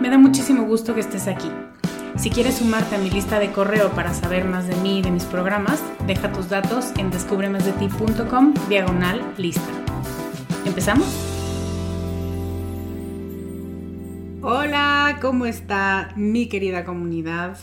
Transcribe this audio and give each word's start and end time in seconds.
Me 0.00 0.08
da 0.08 0.16
muchísimo 0.16 0.64
gusto 0.64 0.94
que 0.94 1.00
estés 1.00 1.28
aquí. 1.28 1.50
Si 2.16 2.30
quieres 2.30 2.56
sumarte 2.56 2.96
a 2.96 2.98
mi 2.98 3.10
lista 3.10 3.38
de 3.38 3.52
correo 3.52 3.90
para 3.90 4.14
saber 4.14 4.46
más 4.46 4.66
de 4.66 4.74
mí 4.76 5.00
y 5.00 5.02
de 5.02 5.10
mis 5.10 5.24
programas, 5.24 5.82
deja 6.06 6.32
tus 6.32 6.48
datos 6.48 6.86
en 6.96 7.10
descubremasdeti.com 7.10 8.54
diagonal 8.70 9.20
lista. 9.36 9.68
¿Empezamos? 10.64 11.06
Hola, 14.40 15.18
¿cómo 15.20 15.44
está 15.44 16.14
mi 16.16 16.48
querida 16.48 16.86
comunidad? 16.86 17.58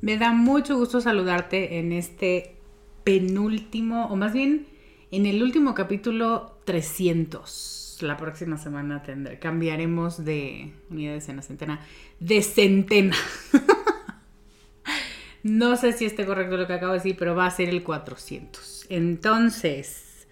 Me 0.00 0.16
da 0.16 0.32
mucho 0.32 0.78
gusto 0.78 1.02
saludarte 1.02 1.78
en 1.78 1.92
este 1.92 2.56
penúltimo, 3.04 4.06
o 4.06 4.16
más 4.16 4.32
bien 4.32 4.68
en 5.10 5.26
el 5.26 5.42
último 5.42 5.74
capítulo 5.74 6.56
300 6.64 7.81
la 8.02 8.16
próxima 8.16 8.58
semana 8.58 9.02
tendré, 9.02 9.38
cambiaremos 9.38 10.24
de 10.24 10.72
unidad, 10.90 11.14
decena, 11.14 11.42
centena, 11.42 11.80
de 12.20 12.42
centena. 12.42 13.16
no 15.42 15.76
sé 15.76 15.92
si 15.92 16.04
esté 16.04 16.26
correcto 16.26 16.56
lo 16.56 16.66
que 16.66 16.74
acabo 16.74 16.92
de 16.92 16.98
decir, 16.98 17.16
pero 17.18 17.34
va 17.34 17.46
a 17.46 17.50
ser 17.50 17.68
el 17.68 17.82
400. 17.82 18.86
Entonces, 18.88 20.26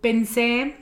pensé, 0.00 0.76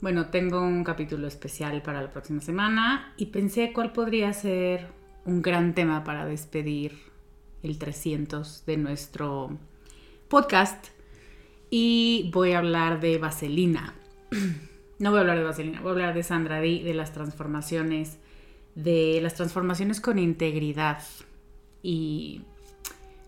bueno, 0.00 0.30
tengo 0.30 0.60
un 0.60 0.84
capítulo 0.84 1.26
especial 1.26 1.82
para 1.82 2.02
la 2.02 2.10
próxima 2.10 2.40
semana 2.40 3.12
y 3.16 3.26
pensé 3.26 3.72
cuál 3.72 3.92
podría 3.92 4.32
ser 4.32 4.86
un 5.24 5.42
gran 5.42 5.74
tema 5.74 6.04
para 6.04 6.26
despedir 6.26 6.98
el 7.62 7.78
300 7.78 8.66
de 8.66 8.76
nuestro 8.76 9.56
podcast 10.28 10.88
y 11.70 12.30
voy 12.32 12.52
a 12.52 12.58
hablar 12.58 13.00
de 13.00 13.18
vaselina. 13.18 13.94
No 15.02 15.10
voy 15.10 15.18
a 15.18 15.20
hablar 15.22 15.38
de 15.38 15.42
Vaselina, 15.42 15.80
voy 15.80 15.88
a 15.88 15.92
hablar 15.94 16.14
de 16.14 16.22
Sandra 16.22 16.60
Di, 16.60 16.80
de 16.84 16.94
las 16.94 17.12
transformaciones, 17.12 18.20
de 18.76 19.18
las 19.20 19.34
transformaciones 19.34 20.00
con 20.00 20.16
integridad 20.20 21.02
y 21.82 22.42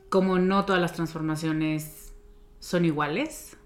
como 0.09 0.39
no 0.39 0.65
todas 0.67 0.81
las 0.81 0.93
transformaciones 0.93 2.15
son 2.61 2.85
iguales 2.85 3.57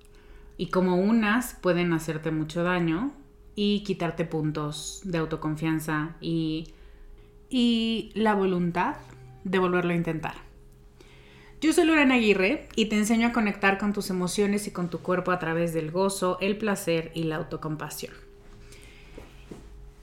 y 0.57 0.69
como 0.69 0.97
unas 0.97 1.53
pueden 1.53 1.93
hacerte 1.93 2.31
mucho 2.31 2.63
daño 2.63 3.13
y 3.55 3.85
quitarte 3.85 4.25
puntos 4.25 5.03
de 5.05 5.19
autoconfianza 5.19 6.17
y, 6.19 6.73
y 7.51 8.11
la 8.15 8.33
voluntad 8.33 8.97
de 9.45 9.59
volverlo 9.59 9.93
a 9.93 9.97
intentar. 9.97 10.48
Yo 11.61 11.73
soy 11.73 11.87
Lorena 11.87 12.15
Aguirre 12.15 12.69
y 12.77 12.87
te 12.87 12.97
enseño 12.97 13.27
a 13.27 13.33
conectar 13.33 13.79
con 13.79 13.93
tus 13.93 14.11
emociones 14.11 14.69
y 14.69 14.71
con 14.71 14.91
tu 14.91 15.01
cuerpo 15.01 15.33
a 15.33 15.41
través 15.41 15.75
del 15.75 15.91
gozo, 15.91 16.39
el 16.41 16.57
placer 16.57 17.11
y 17.15 17.25
la 17.25 17.35
autocompasión. 17.37 18.15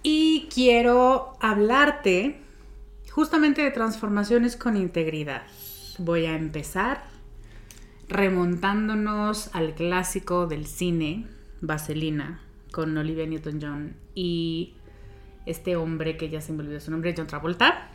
Y 0.03 0.49
quiero 0.53 1.37
hablarte 1.39 2.41
justamente 3.09 3.61
de 3.61 3.71
transformaciones 3.71 4.57
con 4.57 4.75
integridad. 4.75 5.43
Voy 5.97 6.25
a 6.25 6.35
empezar 6.35 7.05
remontándonos 8.09 9.49
al 9.55 9.75
clásico 9.75 10.47
del 10.47 10.67
cine, 10.67 11.25
Vaselina, 11.61 12.41
con 12.73 12.97
Olivia 12.97 13.25
Newton-John 13.27 13.95
y 14.13 14.73
este 15.45 15.77
hombre 15.77 16.17
que 16.17 16.29
ya 16.29 16.41
se 16.41 16.51
me 16.51 16.63
olvidó 16.63 16.81
su 16.81 16.91
nombre, 16.91 17.13
John 17.15 17.27
Travolta 17.27 17.94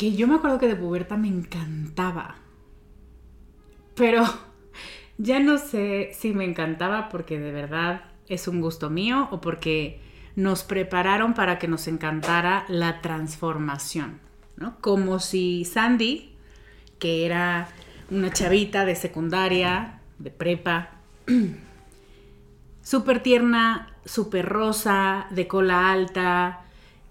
que 0.00 0.12
yo 0.12 0.26
me 0.26 0.36
acuerdo 0.36 0.58
que 0.58 0.66
de 0.66 0.76
puberta 0.76 1.18
me 1.18 1.28
encantaba. 1.28 2.36
Pero 3.94 4.24
ya 5.18 5.40
no 5.40 5.58
sé 5.58 6.12
si 6.14 6.32
me 6.32 6.46
encantaba 6.46 7.10
porque 7.10 7.38
de 7.38 7.52
verdad 7.52 8.04
es 8.26 8.48
un 8.48 8.62
gusto 8.62 8.88
mío 8.88 9.28
o 9.30 9.42
porque 9.42 10.00
nos 10.36 10.62
prepararon 10.62 11.34
para 11.34 11.58
que 11.58 11.68
nos 11.68 11.86
encantara 11.86 12.64
la 12.68 13.02
transformación, 13.02 14.20
¿no? 14.56 14.80
Como 14.80 15.18
si 15.18 15.66
Sandy, 15.66 16.34
que 16.98 17.26
era 17.26 17.68
una 18.10 18.32
chavita 18.32 18.86
de 18.86 18.96
secundaria, 18.96 20.00
de 20.18 20.30
prepa, 20.30 20.92
súper 22.82 23.22
tierna, 23.22 23.94
súper 24.06 24.46
rosa, 24.46 25.26
de 25.28 25.46
cola 25.46 25.92
alta, 25.92 26.62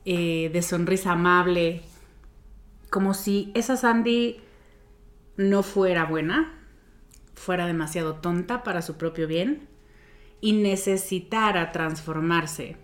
eh, 0.05 0.49
de 0.51 0.61
sonrisa 0.63 1.11
amable, 1.11 1.83
como 2.89 3.13
si 3.13 3.51
esa 3.55 3.77
Sandy 3.77 4.37
no 5.37 5.63
fuera 5.63 6.05
buena, 6.05 6.53
fuera 7.35 7.65
demasiado 7.65 8.15
tonta 8.15 8.63
para 8.63 8.81
su 8.81 8.97
propio 8.97 9.27
bien 9.27 9.67
y 10.41 10.53
necesitara 10.53 11.71
transformarse. 11.71 12.77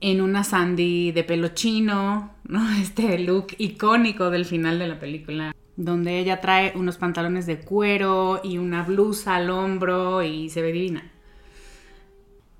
en 0.00 0.20
una 0.20 0.44
Sandy 0.44 1.10
de 1.10 1.24
pelo 1.24 1.48
chino, 1.48 2.32
¿no? 2.44 2.70
Este 2.80 3.18
look 3.18 3.48
icónico 3.58 4.30
del 4.30 4.44
final 4.44 4.78
de 4.78 4.86
la 4.86 5.00
película, 5.00 5.54
donde 5.76 6.18
ella 6.18 6.40
trae 6.40 6.72
unos 6.76 6.98
pantalones 6.98 7.46
de 7.46 7.60
cuero 7.60 8.40
y 8.44 8.58
una 8.58 8.84
blusa 8.84 9.36
al 9.36 9.50
hombro 9.50 10.22
y 10.22 10.50
se 10.50 10.62
ve 10.62 10.72
divina. 10.72 11.10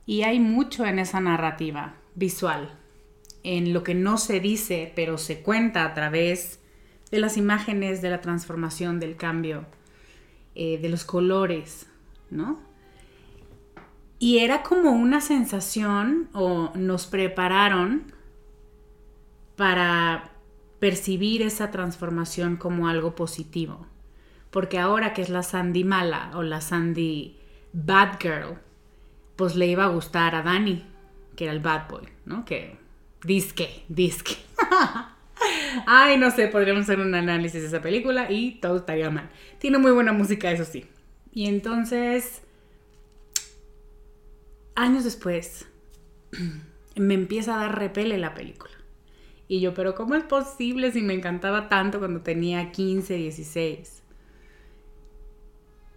Y 0.04 0.22
hay 0.22 0.40
mucho 0.40 0.84
en 0.84 0.98
esa 0.98 1.20
narrativa 1.20 1.94
visual, 2.14 2.76
en 3.42 3.72
lo 3.72 3.82
que 3.82 3.94
no 3.94 4.18
se 4.18 4.40
dice, 4.40 4.92
pero 4.94 5.18
se 5.18 5.42
cuenta 5.42 5.84
a 5.84 5.94
través 5.94 6.60
de 7.10 7.18
las 7.18 7.36
imágenes, 7.36 8.02
de 8.02 8.10
la 8.10 8.20
transformación, 8.20 9.00
del 9.00 9.16
cambio, 9.16 9.66
eh, 10.54 10.78
de 10.78 10.88
los 10.88 11.04
colores, 11.04 11.86
¿no? 12.30 12.60
Y 14.18 14.38
era 14.38 14.62
como 14.62 14.90
una 14.90 15.20
sensación, 15.20 16.28
o 16.32 16.72
nos 16.74 17.06
prepararon 17.06 18.12
para 19.56 20.32
percibir 20.80 21.42
esa 21.42 21.70
transformación 21.70 22.56
como 22.56 22.88
algo 22.88 23.14
positivo. 23.14 23.86
Porque 24.50 24.78
ahora 24.78 25.12
que 25.12 25.22
es 25.22 25.28
la 25.28 25.42
Sandy 25.42 25.84
mala 25.84 26.30
o 26.34 26.42
la 26.42 26.60
Sandy 26.60 27.36
bad 27.72 28.18
girl, 28.20 28.58
pues 29.36 29.54
le 29.56 29.66
iba 29.66 29.84
a 29.84 29.88
gustar 29.88 30.34
a 30.34 30.42
Danny, 30.42 30.84
que 31.36 31.44
era 31.44 31.52
el 31.52 31.60
bad 31.60 31.88
boy, 31.88 32.08
¿no? 32.24 32.44
Que 32.44 32.77
disque, 33.24 33.84
disque. 33.88 34.36
Ay, 35.86 36.18
no 36.18 36.30
sé, 36.30 36.48
podríamos 36.48 36.82
hacer 36.82 37.00
un 37.00 37.14
análisis 37.14 37.60
de 37.60 37.68
esa 37.68 37.80
película 37.80 38.30
y 38.30 38.56
todo 38.60 38.76
estaría 38.76 39.10
mal. 39.10 39.30
Tiene 39.58 39.78
muy 39.78 39.92
buena 39.92 40.12
música, 40.12 40.50
eso 40.50 40.64
sí. 40.64 40.86
Y 41.32 41.46
entonces, 41.46 42.42
años 44.74 45.04
después, 45.04 45.66
me 46.96 47.14
empieza 47.14 47.54
a 47.54 47.64
dar 47.64 47.78
repele 47.78 48.18
la 48.18 48.34
película. 48.34 48.72
Y 49.46 49.60
yo, 49.60 49.72
pero 49.72 49.94
¿cómo 49.94 50.14
es 50.14 50.24
posible 50.24 50.92
si 50.92 51.00
me 51.00 51.14
encantaba 51.14 51.68
tanto 51.68 51.98
cuando 51.98 52.20
tenía 52.20 52.70
15, 52.70 53.14
16? 53.14 54.02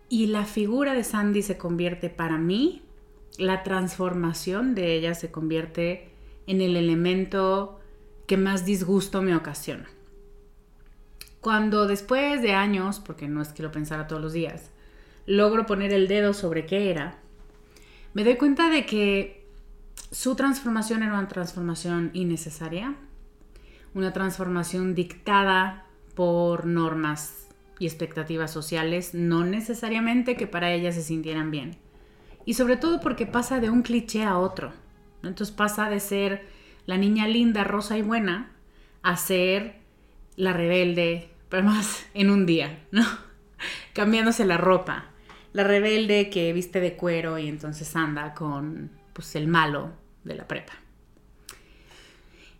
Y 0.08 0.28
la 0.28 0.46
figura 0.46 0.94
de 0.94 1.04
Sandy 1.04 1.42
se 1.42 1.58
convierte 1.58 2.10
para 2.10 2.38
mí, 2.38 2.82
la 3.38 3.64
transformación 3.64 4.76
de 4.76 4.94
ella 4.94 5.16
se 5.16 5.32
convierte 5.32 6.11
en 6.48 6.62
el 6.62 6.76
elemento 6.76 7.80
que 8.28 8.38
más 8.38 8.66
disgusto 8.66 9.22
me 9.22 9.36
ocasiona. 9.36 9.90
Cuando 11.42 11.88
después 11.88 12.42
de 12.42 12.54
años, 12.54 13.00
porque 13.00 13.28
no 13.28 13.42
es 13.42 13.50
que 13.50 13.64
lo 13.64 13.72
pensara 13.72 14.08
todos 14.08 14.22
los 14.22 14.34
días, 14.34 14.72
logro 15.26 15.66
poner 15.66 15.92
el 15.92 16.08
dedo 16.08 16.34
sobre 16.34 16.66
qué 16.66 16.92
era, 16.92 17.18
me 18.14 18.24
doy 18.24 18.36
cuenta 18.36 18.70
de 18.70 18.86
que 18.86 19.48
su 20.12 20.36
transformación 20.36 21.04
era 21.04 21.14
una 21.14 21.28
transformación 21.28 22.12
innecesaria, 22.14 22.96
una 23.94 24.14
transformación 24.14 24.94
dictada 24.94 25.86
por 26.16 26.66
normas 26.66 27.48
y 27.80 27.86
expectativas 27.86 28.52
sociales, 28.52 29.14
no 29.14 29.44
necesariamente 29.44 30.36
que 30.36 30.48
para 30.48 30.72
ella 30.72 30.92
se 30.92 31.02
sintieran 31.02 31.50
bien. 31.50 31.78
Y 32.46 32.54
sobre 32.54 32.78
todo 32.78 33.00
porque 33.00 33.26
pasa 33.26 33.60
de 33.60 33.70
un 33.70 33.82
cliché 33.82 34.24
a 34.24 34.38
otro. 34.38 34.74
Entonces 35.24 35.52
pasa 35.56 35.90
de 35.90 36.00
ser 36.00 36.48
la 36.86 36.98
niña 36.98 37.28
linda, 37.28 37.64
rosa 37.64 37.98
y 37.98 38.02
buena 38.02 38.52
a 39.02 39.18
ser 39.18 39.82
la 40.36 40.54
rebelde, 40.54 41.30
pero 41.50 41.64
más 41.64 42.06
en 42.14 42.30
un 42.30 42.46
día, 42.46 42.86
¿no? 42.92 43.06
Cambiándose 43.94 44.46
la 44.46 44.58
ropa. 44.58 45.06
La 45.54 45.64
rebelde 45.64 46.30
que 46.30 46.54
viste 46.54 46.80
de 46.80 46.96
cuero 46.96 47.38
y 47.38 47.48
entonces 47.50 47.96
anda 47.96 48.34
con 48.34 48.92
pues 49.14 49.36
el 49.36 49.48
malo 49.48 49.92
de 50.24 50.36
la 50.36 50.48
prepa. 50.48 50.74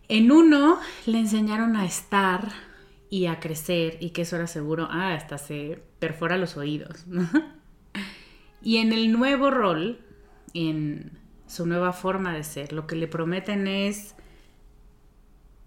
En 0.08 0.30
uno 0.30 0.78
le 1.06 1.18
enseñaron 1.18 1.74
a 1.76 1.86
estar 1.86 2.52
y 3.08 3.26
a 3.26 3.40
crecer 3.40 3.96
y 4.00 4.10
que 4.10 4.22
eso 4.22 4.36
era 4.36 4.46
seguro, 4.46 4.88
ah, 4.90 5.14
hasta 5.14 5.38
se 5.38 5.82
perfora 5.98 6.36
los 6.36 6.58
oídos. 6.58 7.06
y 8.62 8.76
en 8.76 8.92
el 8.92 9.10
nuevo 9.10 9.50
rol, 9.50 10.00
en 10.52 11.21
su 11.52 11.66
nueva 11.66 11.92
forma 11.92 12.32
de 12.32 12.44
ser. 12.44 12.72
Lo 12.72 12.86
que 12.86 12.96
le 12.96 13.06
prometen 13.06 13.66
es, 13.66 14.14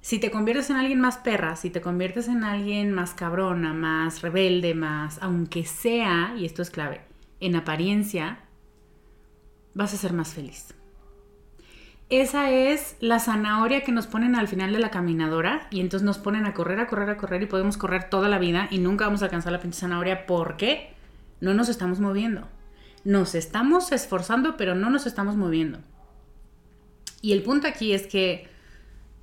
si 0.02 0.20
te 0.20 0.32
conviertes 0.32 0.70
en 0.72 0.78
alguien 0.78 1.00
más 1.00 1.18
perra, 1.18 1.56
si 1.56 1.70
te 1.70 1.82
conviertes 1.82 2.28
en 2.28 2.44
alguien 2.44 2.92
más 2.92 3.14
cabrona, 3.14 3.74
más 3.74 4.22
rebelde, 4.22 4.74
más, 4.74 5.20
aunque 5.22 5.64
sea, 5.66 6.34
y 6.38 6.46
esto 6.46 6.64
es 6.64 6.72
clave, 6.72 7.02
en 7.40 7.56
apariencia, 7.56 8.40
vas 9.76 9.94
a 9.94 9.98
ser 9.98 10.14
más 10.14 10.34
feliz. 10.34 10.74
Esa 12.10 12.52
es 12.52 12.98
la 13.00 13.20
zanahoria 13.20 13.84
que 13.84 13.92
nos 13.92 14.08
ponen 14.08 14.36
al 14.36 14.48
final 14.48 14.72
de 14.72 14.80
la 14.80 14.92
caminadora 14.92 15.68
y 15.72 15.82
entonces 15.82 16.06
nos 16.06 16.18
ponen 16.18 16.46
a 16.46 16.54
correr, 16.54 16.80
a 16.80 16.88
correr, 16.88 17.10
a 17.10 17.18
correr 17.18 17.44
y 17.44 17.48
podemos 17.48 17.78
correr 17.78 18.10
toda 18.10 18.30
la 18.30 18.38
vida 18.38 18.68
y 18.70 18.78
nunca 18.78 19.06
vamos 19.06 19.22
a 19.22 19.26
alcanzar 19.26 19.52
la 19.52 19.60
pinche 19.60 19.80
zanahoria 19.80 20.26
porque 20.28 20.94
no 21.42 21.54
nos 21.56 21.68
estamos 21.68 22.00
moviendo 22.00 22.48
nos 23.06 23.36
estamos 23.36 23.92
esforzando, 23.92 24.58
pero 24.58 24.76
no 24.76 24.90
nos 24.90 25.06
estamos 25.06 25.38
moviendo. 25.38 25.80
Y 27.22 27.32
el 27.32 27.44
punto 27.44 27.68
aquí 27.68 27.94
es 27.94 28.08
que 28.08 28.48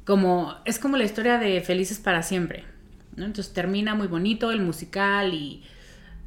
como 0.04 0.54
es 0.64 0.78
como 0.78 0.96
la 0.96 1.04
historia 1.04 1.38
de 1.38 1.60
Felices 1.60 1.98
para 1.98 2.22
siempre. 2.22 2.64
Entonces 3.16 3.52
termina 3.52 3.94
muy 3.94 4.06
bonito 4.06 4.50
el 4.50 4.60
musical 4.60 5.34
y 5.34 5.62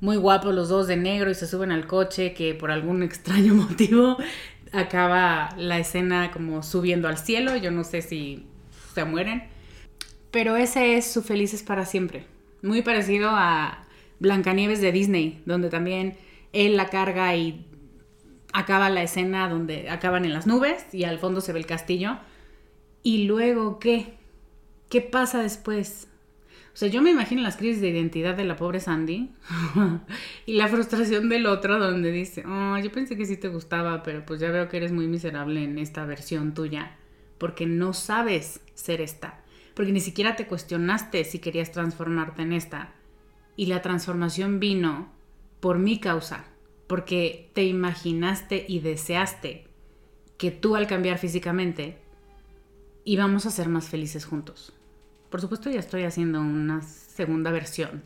muy 0.02 0.18
guapos 0.18 0.54
los 0.54 0.69
dos 0.69 0.88
de 0.88 0.98
negro 0.98 1.31
y 1.31 1.36
se 1.36 1.48
suben 1.48 1.72
al 1.72 1.88
coche 1.88 2.34
que 2.34 2.54
por 2.54 2.72
algún 2.72 3.02
extraño 3.10 3.56
motivo 3.56 4.18
acaba 4.72 5.50
la 5.58 5.80
escena 5.80 6.31
como 6.31 6.62
subiendo 6.62 7.08
al 7.08 7.18
cielo. 7.18 7.56
Yo 7.56 7.72
no 7.72 7.84
sé 7.84 8.01
si 8.01 8.46
se 8.94 9.06
mueren. 9.06 9.44
Pero 10.31 10.58
ese 10.58 10.98
es 10.98 11.10
su 11.10 11.22
Felices 11.22 11.63
para 11.63 11.86
siempre. 11.86 12.25
Muy 12.62 12.81
parecido 12.81 13.30
a 13.31 13.86
Blancanieves 14.19 14.81
de 14.81 14.92
Disney, 14.92 15.42
donde 15.46 15.69
también 15.69 16.18
él 16.56 16.78
la 16.78 16.88
carga 16.88 17.36
y 17.36 17.68
acaba 18.54 18.90
la 18.90 19.04
escena 19.04 19.50
donde 19.50 19.90
acaban 19.90 20.24
en 20.24 20.34
las 20.34 20.48
nubes 20.48 20.86
y 20.94 21.04
al 21.04 21.19
fondo 21.19 21.42
se 21.42 21.52
ve 21.52 21.60
el 21.60 21.66
castillo. 21.66 22.18
Y 23.04 23.25
luego, 23.25 23.78
¿qué? 23.78 24.13
¿Qué 24.90 25.02
pasa 25.02 25.42
después? 25.42 26.07
O 26.74 26.78
sea, 26.78 26.88
yo 26.88 27.02
me 27.02 27.12
imagino 27.12 27.42
las 27.42 27.57
crisis 27.57 27.81
de 27.81 27.90
identidad 27.90 28.36
de 28.36 28.46
la 28.46 28.56
pobre 28.56 28.80
Sandy 28.80 29.31
y 30.46 30.54
la 30.54 30.68
frustración 30.68 31.30
del 31.30 31.46
otro 31.46 31.80
donde 31.80 32.12
dice, 32.12 32.44
oh, 32.46 32.78
yo 32.78 32.92
pensé 32.92 33.18
que 33.18 33.25
sí 33.25 33.38
te 33.38 33.50
gustaba, 33.50 34.04
pero 34.04 34.25
pues 34.25 34.40
ya 34.40 34.51
veo 34.51 34.68
que 34.69 34.78
eres 34.78 34.92
muy 34.92 35.08
miserable 35.08 35.63
en 35.63 35.78
esta 35.78 36.06
versión 36.06 36.54
tuya, 36.54 36.98
porque 37.38 37.66
no 37.66 37.94
sabes 37.94 38.62
ser 38.74 39.00
esta, 39.01 39.42
porque 39.74 39.92
ni 39.92 40.01
siquiera 40.01 40.36
te 40.36 40.48
cuestionaste 40.48 41.24
si 41.24 41.40
querías 41.40 41.72
transformarte 41.72 42.42
en 42.42 42.54
esta. 42.54 42.94
Y 43.56 43.68
la 43.68 43.82
transformación 43.82 44.60
vino 44.60 45.13
por 45.62 45.79
mi 45.79 46.00
causa, 46.00 46.46
porque 46.88 47.51
te 47.54 47.63
imaginaste 47.63 48.65
y 48.68 48.80
deseaste 48.80 49.68
que 50.38 50.51
tú 50.51 50.75
al 50.75 50.88
cambiar 50.88 51.18
físicamente 51.18 51.98
íbamos 53.04 53.46
a 53.46 53.51
ser 53.51 53.70
más 53.70 53.89
felices 53.89 54.25
juntos. 54.25 54.74
Por 55.30 55.42
supuesto 55.42 55.70
ya 55.70 55.80
estoy 55.80 56.04
haciendo 56.04 56.42
una 56.42 56.82
segunda 56.82 57.51
versión 57.51 58.04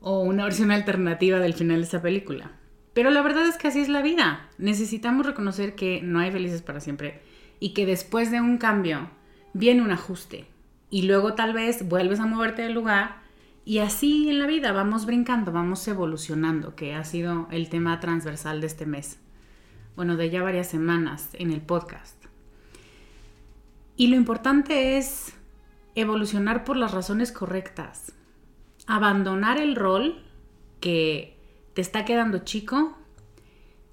o 0.00 0.20
una 0.20 0.44
versión 0.44 0.70
alternativa 0.70 1.38
del 1.38 1.54
final 1.54 1.78
de 1.78 1.86
esa 1.86 2.02
película. 2.02 2.52
Pero 2.92 3.10
la 3.10 3.22
verdad 3.22 3.46
es 3.46 3.56
que 3.56 3.68
así 3.68 3.80
es 3.80 3.88
la 3.88 4.02
vida. 4.02 4.48
Necesitamos 4.58 5.26
reconocer 5.26 5.74
que 5.74 6.00
no 6.02 6.20
hay 6.20 6.30
felices 6.30 6.62
para 6.62 6.80
siempre 6.80 7.20
y 7.58 7.74
que 7.74 7.86
después 7.86 8.30
de 8.30 8.40
un 8.40 8.58
cambio 8.58 9.10
viene 9.52 9.82
un 9.82 9.90
ajuste 9.90 10.46
y 10.90 11.02
luego 11.02 11.34
tal 11.34 11.54
vez 11.54 11.88
vuelves 11.88 12.20
a 12.20 12.26
moverte 12.26 12.62
del 12.62 12.74
lugar 12.74 13.23
y 13.64 13.78
así 13.78 14.28
en 14.28 14.38
la 14.38 14.46
vida 14.46 14.72
vamos 14.72 15.06
brincando, 15.06 15.50
vamos 15.50 15.86
evolucionando, 15.88 16.74
que 16.74 16.94
ha 16.94 17.04
sido 17.04 17.48
el 17.50 17.68
tema 17.68 17.98
transversal 18.00 18.60
de 18.60 18.66
este 18.66 18.84
mes. 18.84 19.18
Bueno, 19.96 20.16
de 20.16 20.28
ya 20.28 20.42
varias 20.42 20.68
semanas 20.68 21.30
en 21.34 21.50
el 21.50 21.62
podcast. 21.62 22.22
Y 23.96 24.08
lo 24.08 24.16
importante 24.16 24.98
es 24.98 25.32
evolucionar 25.94 26.64
por 26.64 26.76
las 26.76 26.92
razones 26.92 27.32
correctas. 27.32 28.12
Abandonar 28.86 29.58
el 29.58 29.76
rol 29.76 30.22
que 30.80 31.38
te 31.74 31.80
está 31.80 32.04
quedando 32.04 32.38
chico, 32.38 32.98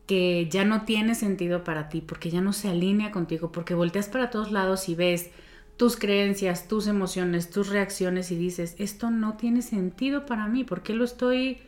que 0.05 0.49
ya 0.49 0.65
no 0.65 0.83
tiene 0.83 1.15
sentido 1.15 1.63
para 1.63 1.87
ti, 1.87 2.01
porque 2.01 2.29
ya 2.29 2.41
no 2.41 2.51
se 2.51 2.67
alinea 2.67 3.11
contigo, 3.11 3.51
porque 3.51 3.75
volteas 3.75 4.09
para 4.09 4.29
todos 4.29 4.51
lados 4.51 4.89
y 4.89 4.95
ves 4.95 5.31
tus 5.77 5.97
creencias, 5.97 6.67
tus 6.67 6.87
emociones, 6.87 7.49
tus 7.49 7.69
reacciones 7.69 8.31
y 8.31 8.35
dices, 8.35 8.75
esto 8.77 9.09
no 9.09 9.35
tiene 9.37 9.61
sentido 9.61 10.25
para 10.25 10.47
mí, 10.47 10.63
¿por 10.63 10.83
qué 10.83 10.93
lo 10.93 11.03
estoy 11.03 11.59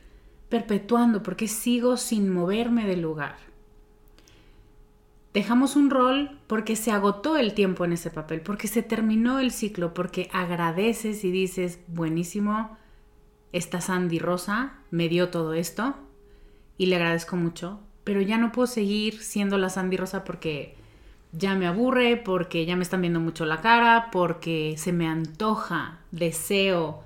perpetuando? 0.50 1.24
¿Por 1.24 1.36
qué 1.36 1.48
sigo 1.48 1.98
sin 1.98 2.32
moverme 2.32 2.86
del 2.86 3.02
lugar? 3.02 3.38
Dejamos 5.34 5.76
un 5.76 5.90
rol 5.90 6.38
porque 6.46 6.76
se 6.76 6.92
agotó 6.92 7.38
el 7.38 7.56
tiempo 7.56 7.86
en 7.86 7.94
ese 7.94 8.12
papel, 8.12 8.42
porque 8.42 8.68
se 8.68 8.84
terminó 8.84 9.40
el 9.40 9.52
ciclo, 9.52 9.96
porque 9.96 10.30
agradeces 10.32 11.24
y 11.24 11.32
dices, 11.32 11.80
buenísimo, 11.88 12.78
esta 13.52 13.82
Sandy 13.82 14.20
Rosa 14.20 14.74
me 14.92 15.10
dio 15.10 15.30
todo 15.30 15.56
esto 15.56 15.96
y 16.78 16.86
le 16.86 16.98
agradezco 16.98 17.36
mucho, 17.36 17.80
pero 18.04 18.22
ya 18.22 18.38
no 18.38 18.52
puedo 18.52 18.68
seguir 18.68 19.24
siendo 19.24 19.58
la 19.58 19.70
Sandy 19.70 19.98
Rosa 19.98 20.24
porque 20.24 20.76
ya 21.34 21.56
me 21.56 21.68
aburre, 21.68 22.16
porque 22.18 22.66
ya 22.66 22.76
me 22.76 22.84
están 22.84 23.02
viendo 23.02 23.20
mucho 23.20 23.46
la 23.46 23.60
cara, 23.60 24.10
porque 24.12 24.76
se 24.78 24.94
me 24.94 25.08
antoja, 25.08 26.00
deseo, 26.12 27.04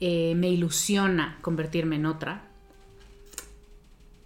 eh, 0.00 0.34
me 0.34 0.48
ilusiona 0.48 1.38
convertirme 1.42 1.96
en 1.96 2.06
otra. 2.06 2.44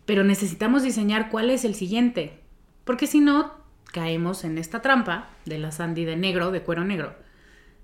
Pero 0.06 0.24
necesitamos 0.24 0.82
diseñar 0.82 1.30
cuál 1.30 1.50
es 1.50 1.64
el 1.64 1.74
siguiente, 1.74 2.40
porque 2.84 3.06
si 3.06 3.20
no, 3.20 3.52
caemos 3.92 4.44
en 4.44 4.56
esta 4.56 4.82
trampa 4.82 5.30
de 5.44 5.58
la 5.58 5.72
Sandy 5.72 6.04
de 6.04 6.16
negro, 6.16 6.50
de 6.50 6.62
cuero 6.62 6.84
negro, 6.84 7.14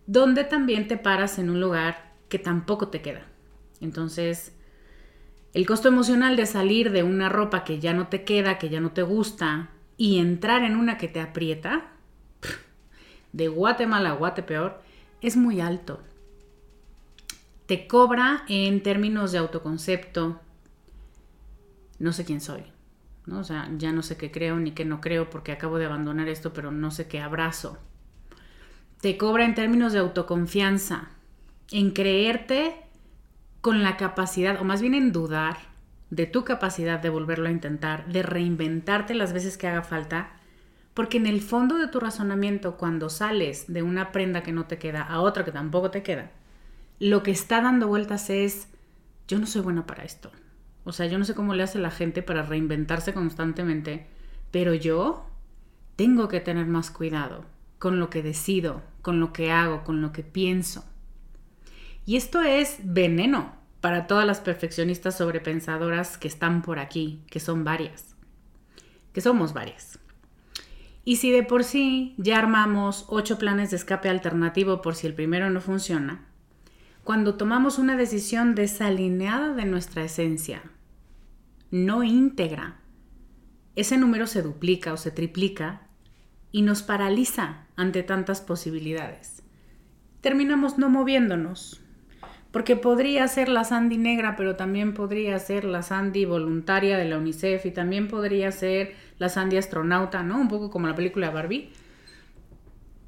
donde 0.06 0.44
también 0.44 0.88
te 0.88 0.96
paras 0.96 1.38
en 1.38 1.50
un 1.50 1.60
lugar 1.60 2.12
que 2.28 2.38
tampoco 2.38 2.88
te 2.88 3.02
queda. 3.02 3.26
Entonces, 3.80 4.52
el 5.52 5.66
costo 5.66 5.88
emocional 5.88 6.36
de 6.36 6.46
salir 6.46 6.92
de 6.92 7.02
una 7.02 7.28
ropa 7.28 7.64
que 7.64 7.80
ya 7.80 7.92
no 7.92 8.08
te 8.08 8.24
queda, 8.24 8.58
que 8.58 8.68
ya 8.68 8.80
no 8.80 8.92
te 8.92 9.02
gusta, 9.02 9.70
y 9.98 10.18
entrar 10.18 10.62
en 10.62 10.76
una 10.76 10.96
que 10.96 11.08
te 11.08 11.20
aprieta, 11.20 11.90
de 13.32 13.48
Guatemala 13.48 14.10
a 14.10 14.14
Guatepeor, 14.14 14.80
es 15.20 15.36
muy 15.36 15.60
alto. 15.60 16.00
Te 17.66 17.86
cobra 17.86 18.44
en 18.48 18.82
términos 18.82 19.32
de 19.32 19.38
autoconcepto, 19.38 20.40
no 21.98 22.12
sé 22.12 22.24
quién 22.24 22.40
soy, 22.40 22.62
¿no? 23.26 23.40
O 23.40 23.44
sea, 23.44 23.68
ya 23.76 23.92
no 23.92 24.02
sé 24.02 24.16
qué 24.16 24.30
creo 24.30 24.56
ni 24.56 24.70
qué 24.70 24.86
no 24.86 25.00
creo 25.02 25.28
porque 25.28 25.52
acabo 25.52 25.76
de 25.76 25.84
abandonar 25.84 26.28
esto, 26.28 26.52
pero 26.54 26.70
no 26.70 26.90
sé 26.90 27.08
qué 27.08 27.20
abrazo. 27.20 27.76
Te 29.02 29.18
cobra 29.18 29.44
en 29.44 29.54
términos 29.54 29.92
de 29.92 29.98
autoconfianza, 29.98 31.10
en 31.70 31.90
creerte 31.90 32.76
con 33.60 33.82
la 33.82 33.96
capacidad, 33.96 34.60
o 34.60 34.64
más 34.64 34.80
bien 34.80 34.94
en 34.94 35.12
dudar 35.12 35.67
de 36.10 36.26
tu 36.26 36.44
capacidad 36.44 37.00
de 37.00 37.10
volverlo 37.10 37.48
a 37.48 37.52
intentar, 37.52 38.06
de 38.06 38.22
reinventarte 38.22 39.14
las 39.14 39.32
veces 39.32 39.58
que 39.58 39.66
haga 39.66 39.82
falta, 39.82 40.30
porque 40.94 41.18
en 41.18 41.26
el 41.26 41.40
fondo 41.40 41.78
de 41.78 41.88
tu 41.88 42.00
razonamiento, 42.00 42.76
cuando 42.76 43.10
sales 43.10 43.66
de 43.68 43.82
una 43.82 44.10
prenda 44.10 44.42
que 44.42 44.52
no 44.52 44.66
te 44.66 44.78
queda 44.78 45.02
a 45.02 45.20
otra 45.20 45.44
que 45.44 45.52
tampoco 45.52 45.90
te 45.90 46.02
queda, 46.02 46.30
lo 46.98 47.22
que 47.22 47.30
está 47.30 47.60
dando 47.60 47.86
vueltas 47.86 48.30
es, 48.30 48.68
yo 49.28 49.38
no 49.38 49.46
soy 49.46 49.62
buena 49.62 49.86
para 49.86 50.04
esto. 50.04 50.32
O 50.84 50.92
sea, 50.92 51.06
yo 51.06 51.18
no 51.18 51.24
sé 51.24 51.34
cómo 51.34 51.54
le 51.54 51.62
hace 51.62 51.78
la 51.78 51.90
gente 51.90 52.22
para 52.22 52.42
reinventarse 52.42 53.12
constantemente, 53.12 54.06
pero 54.50 54.74
yo 54.74 55.26
tengo 55.96 56.28
que 56.28 56.40
tener 56.40 56.66
más 56.66 56.90
cuidado 56.90 57.44
con 57.78 58.00
lo 58.00 58.10
que 58.10 58.22
decido, 58.22 58.82
con 59.02 59.20
lo 59.20 59.32
que 59.32 59.52
hago, 59.52 59.84
con 59.84 60.00
lo 60.00 60.12
que 60.12 60.22
pienso. 60.22 60.84
Y 62.06 62.16
esto 62.16 62.40
es 62.40 62.78
veneno 62.82 63.57
para 63.80 64.06
todas 64.06 64.26
las 64.26 64.40
perfeccionistas 64.40 65.18
sobrepensadoras 65.18 66.18
que 66.18 66.28
están 66.28 66.62
por 66.62 66.78
aquí, 66.78 67.22
que 67.30 67.40
son 67.40 67.64
varias, 67.64 68.16
que 69.12 69.20
somos 69.20 69.52
varias. 69.52 69.98
Y 71.04 71.16
si 71.16 71.30
de 71.30 71.42
por 71.42 71.64
sí 71.64 72.14
ya 72.18 72.38
armamos 72.38 73.06
ocho 73.08 73.38
planes 73.38 73.70
de 73.70 73.76
escape 73.76 74.08
alternativo 74.08 74.82
por 74.82 74.94
si 74.94 75.06
el 75.06 75.14
primero 75.14 75.48
no 75.48 75.60
funciona, 75.60 76.26
cuando 77.04 77.36
tomamos 77.36 77.78
una 77.78 77.96
decisión 77.96 78.54
desalineada 78.54 79.54
de 79.54 79.64
nuestra 79.64 80.04
esencia, 80.04 80.62
no 81.70 82.02
íntegra, 82.02 82.80
ese 83.76 83.96
número 83.96 84.26
se 84.26 84.42
duplica 84.42 84.92
o 84.92 84.96
se 84.96 85.10
triplica 85.10 85.88
y 86.50 86.62
nos 86.62 86.82
paraliza 86.82 87.66
ante 87.76 88.02
tantas 88.02 88.40
posibilidades. 88.40 89.42
Terminamos 90.20 90.78
no 90.78 90.90
moviéndonos, 90.90 91.80
porque 92.50 92.76
podría 92.76 93.28
ser 93.28 93.48
la 93.48 93.64
Sandy 93.64 93.98
negra, 93.98 94.34
pero 94.36 94.56
también 94.56 94.94
podría 94.94 95.38
ser 95.38 95.64
la 95.64 95.82
Sandy 95.82 96.24
voluntaria 96.24 96.96
de 96.96 97.04
la 97.04 97.18
UNICEF 97.18 97.66
y 97.66 97.70
también 97.70 98.08
podría 98.08 98.50
ser 98.52 98.94
la 99.18 99.28
Sandy 99.28 99.58
astronauta, 99.58 100.22
¿no? 100.22 100.40
Un 100.40 100.48
poco 100.48 100.70
como 100.70 100.86
la 100.86 100.94
película 100.94 101.30
Barbie. 101.30 101.70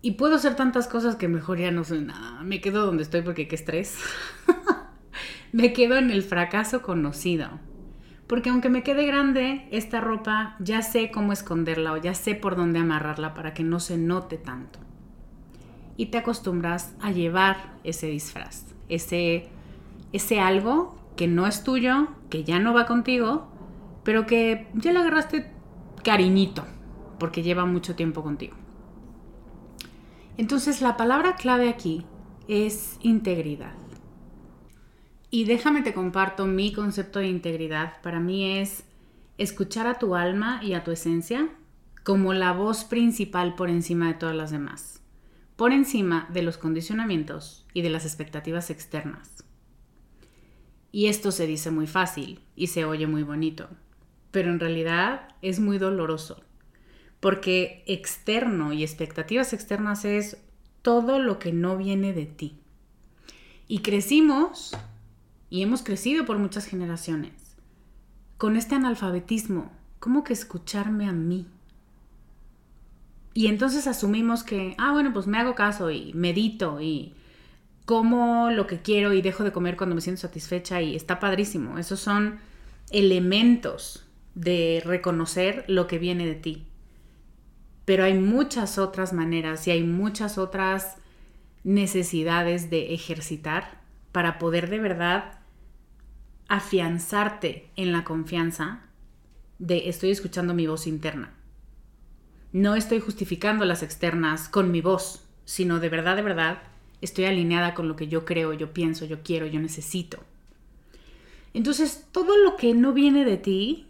Y 0.03 0.13
puedo 0.13 0.37
hacer 0.37 0.57
tantas 0.57 0.89
cosas 0.89 1.17
que 1.17 1.29
mejor 1.29 1.59
ya 1.59 1.71
no 1.71 1.85
soy 1.85 2.01
nada. 2.01 2.43
Me 2.43 2.61
quedo 2.61 2.85
donde 2.85 3.03
estoy 3.03 3.23
porque 3.23 3.49
qué 3.49 3.55
estrés. 3.55 3.99
me 5.53 5.73
quedo 5.73 5.97
en 5.97 6.11
el 6.11 6.23
fracaso 6.23 6.83
conocido. 6.83 7.49
Porque 8.27 8.51
aunque 8.51 8.69
me 8.69 8.83
quede 8.83 9.07
grande, 9.07 9.67
esta 9.73 10.01
ropa 10.01 10.57
ya 10.61 10.83
sé 10.83 11.11
cómo 11.11 11.33
esconderla 11.33 11.93
o 11.93 11.97
ya 11.97 12.15
sé 12.15 12.35
por 12.35 12.57
dónde 12.57 12.79
amarrarla 12.79 13.35
para 13.35 13.55
que 13.55 13.65
no 13.65 13.81
se 13.81 13.99
note 13.99 14.37
tanto. 14.37 14.79
Y 15.97 16.07
te 16.07 16.19
acostumbras 16.19 16.95
a 17.01 17.11
llevar 17.11 17.75
ese 17.85 18.07
disfraz 18.07 18.70
ese, 18.91 19.49
ese 20.13 20.41
algo 20.41 20.99
que 21.17 21.27
no 21.27 21.47
es 21.47 21.65
tuyo, 21.65 22.09
que 22.29 22.45
ya 22.45 22.59
no 22.59 22.75
va 22.75 22.87
contigo, 22.87 23.49
pero 24.05 24.27
que 24.27 24.69
ya 24.75 24.93
le 24.93 24.99
agarraste 24.99 25.51
cariñito, 26.05 26.65
porque 27.19 27.43
lleva 27.43 27.65
mucho 27.65 27.97
tiempo 27.97 28.23
contigo. 28.23 28.57
Entonces 30.37 30.81
la 30.81 30.97
palabra 30.97 31.37
clave 31.37 31.69
aquí 31.69 32.05
es 32.49 32.99
integridad. 33.01 33.75
Y 35.31 35.45
déjame 35.45 35.83
te 35.83 35.95
comparto 35.95 36.47
mi 36.47 36.73
concepto 36.73 37.19
de 37.21 37.29
integridad. 37.29 38.01
Para 38.03 38.19
mí 38.19 38.59
es 38.59 38.85
escuchar 39.39 39.87
a 39.87 39.99
tu 39.99 40.17
alma 40.17 40.61
y 40.63 40.75
a 40.75 40.83
tu 40.83 40.91
esencia 40.91 41.49
como 42.03 42.33
la 42.33 42.53
voz 42.53 42.85
principal 42.85 43.55
por 43.55 43.71
encima 43.71 44.09
de 44.09 44.15
todas 44.15 44.35
las 44.35 44.51
demás 44.51 45.01
por 45.61 45.75
encima 45.75 46.27
de 46.33 46.41
los 46.41 46.57
condicionamientos 46.57 47.60
y 47.75 47.83
de 47.83 47.91
las 47.91 48.05
expectativas 48.05 48.71
externas. 48.71 49.45
Y 50.93 51.07
esto 51.07 51.31
se 51.31 51.47
dice 51.47 51.71
muy 51.71 51.87
fácil 51.87 52.41
y 52.57 52.69
se 52.69 52.85
oye 52.85 53.07
muy 53.07 53.23
bonito, 53.23 53.69
pero 54.31 54.51
en 54.51 54.61
realidad 54.61 55.29
es 55.41 55.61
muy 55.61 55.79
doloroso, 55.79 56.43
porque 57.21 57.85
externo 57.87 58.73
y 58.73 58.83
expectativas 58.83 59.53
externas 59.53 60.05
es 60.05 60.39
todo 60.83 61.19
lo 61.19 61.39
que 61.39 61.53
no 61.53 61.77
viene 61.77 62.13
de 62.13 62.27
ti. 62.27 62.59
Y 63.69 63.81
crecimos, 63.81 64.77
y 65.49 65.63
hemos 65.63 65.83
crecido 65.83 66.25
por 66.25 66.39
muchas 66.39 66.67
generaciones, 66.67 67.57
con 68.37 68.57
este 68.57 68.75
analfabetismo, 68.75 69.71
¿cómo 70.01 70.25
que 70.25 70.33
escucharme 70.33 71.07
a 71.07 71.13
mí? 71.13 71.47
Y 73.33 73.47
entonces 73.47 73.87
asumimos 73.87 74.43
que, 74.43 74.75
ah, 74.79 74.93
bueno, 74.93 75.13
pues 75.13 75.27
me 75.27 75.39
hago 75.39 75.55
caso 75.55 75.91
y 75.91 76.13
medito 76.15 76.81
y 76.81 77.15
como 77.91 78.51
lo 78.53 78.69
que 78.69 78.83
quiero 78.83 79.13
y 79.13 79.21
dejo 79.21 79.43
de 79.43 79.51
comer 79.51 79.77
cuando 79.77 79.97
me 79.97 80.01
siento 80.01 80.21
satisfecha 80.21 80.81
y 80.81 80.95
está 80.95 81.19
padrísimo. 81.19 81.77
Esos 81.77 81.99
son 81.99 82.39
elementos 82.93 84.07
de 84.37 84.81
reconocer 84.85 85.65
lo 85.67 85.89
que 85.89 85.99
viene 85.99 86.25
de 86.25 86.37
ti. 86.37 86.69
Pero 87.87 88.05
hay 88.05 88.15
muchas 88.15 88.79
otras 88.79 89.13
maneras 89.13 89.67
y 89.67 89.73
hay 89.73 89.83
muchas 89.83 90.39
otras 90.39 90.99
necesidades 91.65 92.71
de 92.71 92.95
ejercitar 92.95 93.81
para 94.13 94.39
poder 94.39 94.71
de 94.71 94.79
verdad 94.79 95.41
afianzarte 96.47 97.73
en 97.75 97.91
la 97.91 98.05
confianza 98.05 98.83
de 99.59 99.89
estoy 99.89 100.13
escuchando 100.13 100.55
mi 100.55 100.69
voz 100.69 100.87
interna 100.87 101.35
no 102.53 102.75
estoy 102.75 103.01
justificando 103.01 103.65
las 103.65 103.83
externas 103.83 104.49
con 104.49 104.71
mi 104.71 104.81
voz, 104.81 105.25
sino 105.45 105.79
de 105.79 105.89
verdad, 105.89 106.17
de 106.17 106.23
verdad, 106.23 106.59
estoy 107.01 107.25
alineada 107.25 107.75
con 107.75 107.89
lo 107.89 107.97
que 107.97 108.09
yo 108.09 108.25
creo, 108.25 108.53
yo 108.53 108.73
pienso, 108.73 109.05
yo 109.05 109.23
quiero, 109.23 109.47
yo 109.47 109.61
necesito. 109.61 110.19
Entonces, 111.55 112.07
todo 112.13 112.37
lo 112.37 112.57
que 112.57 112.75
no 112.75 112.93
viene 112.93 113.25
de 113.25 113.37
ti 113.37 113.87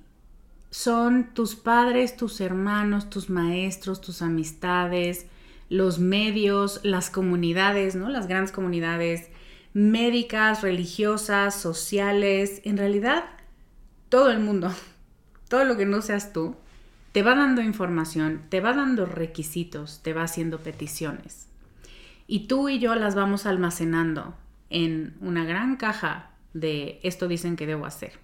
son 0.70 1.34
tus 1.34 1.56
padres, 1.56 2.16
tus 2.16 2.40
hermanos, 2.40 3.10
tus 3.10 3.28
maestros, 3.28 4.00
tus 4.00 4.22
amistades, 4.22 5.26
los 5.68 5.98
medios, 5.98 6.80
las 6.82 7.10
comunidades, 7.10 7.94
¿no? 7.96 8.08
Las 8.08 8.26
grandes 8.26 8.52
comunidades 8.52 9.28
médicas, 9.72 10.62
religiosas, 10.62 11.54
sociales, 11.54 12.60
en 12.64 12.76
realidad 12.76 13.24
todo 14.08 14.30
el 14.30 14.40
mundo, 14.40 14.72
todo 15.48 15.64
lo 15.64 15.76
que 15.76 15.86
no 15.86 16.02
seas 16.02 16.32
tú, 16.32 16.56
te 17.12 17.22
va 17.22 17.34
dando 17.34 17.60
información, 17.60 18.42
te 18.48 18.60
va 18.60 18.72
dando 18.72 19.04
requisitos, 19.06 20.00
te 20.02 20.12
va 20.12 20.22
haciendo 20.22 20.58
peticiones. 20.58 21.49
Y 22.32 22.46
tú 22.46 22.68
y 22.68 22.78
yo 22.78 22.94
las 22.94 23.16
vamos 23.16 23.44
almacenando 23.44 24.36
en 24.68 25.16
una 25.20 25.44
gran 25.44 25.74
caja 25.74 26.30
de 26.54 27.00
esto 27.02 27.26
dicen 27.26 27.56
que 27.56 27.66
debo 27.66 27.86
hacer. 27.86 28.20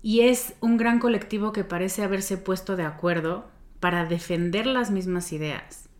Y 0.00 0.22
es 0.22 0.54
un 0.60 0.78
gran 0.78 0.98
colectivo 0.98 1.52
que 1.52 1.62
parece 1.62 2.02
haberse 2.02 2.38
puesto 2.38 2.74
de 2.74 2.84
acuerdo 2.84 3.50
para 3.80 4.06
defender 4.06 4.64
las 4.64 4.90
mismas 4.90 5.30
ideas 5.30 5.90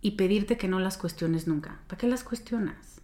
y 0.00 0.12
pedirte 0.12 0.56
que 0.56 0.68
no 0.68 0.78
las 0.78 0.98
cuestiones 0.98 1.48
nunca. 1.48 1.80
¿Para 1.88 1.98
qué 1.98 2.06
las 2.06 2.22
cuestionas? 2.22 3.00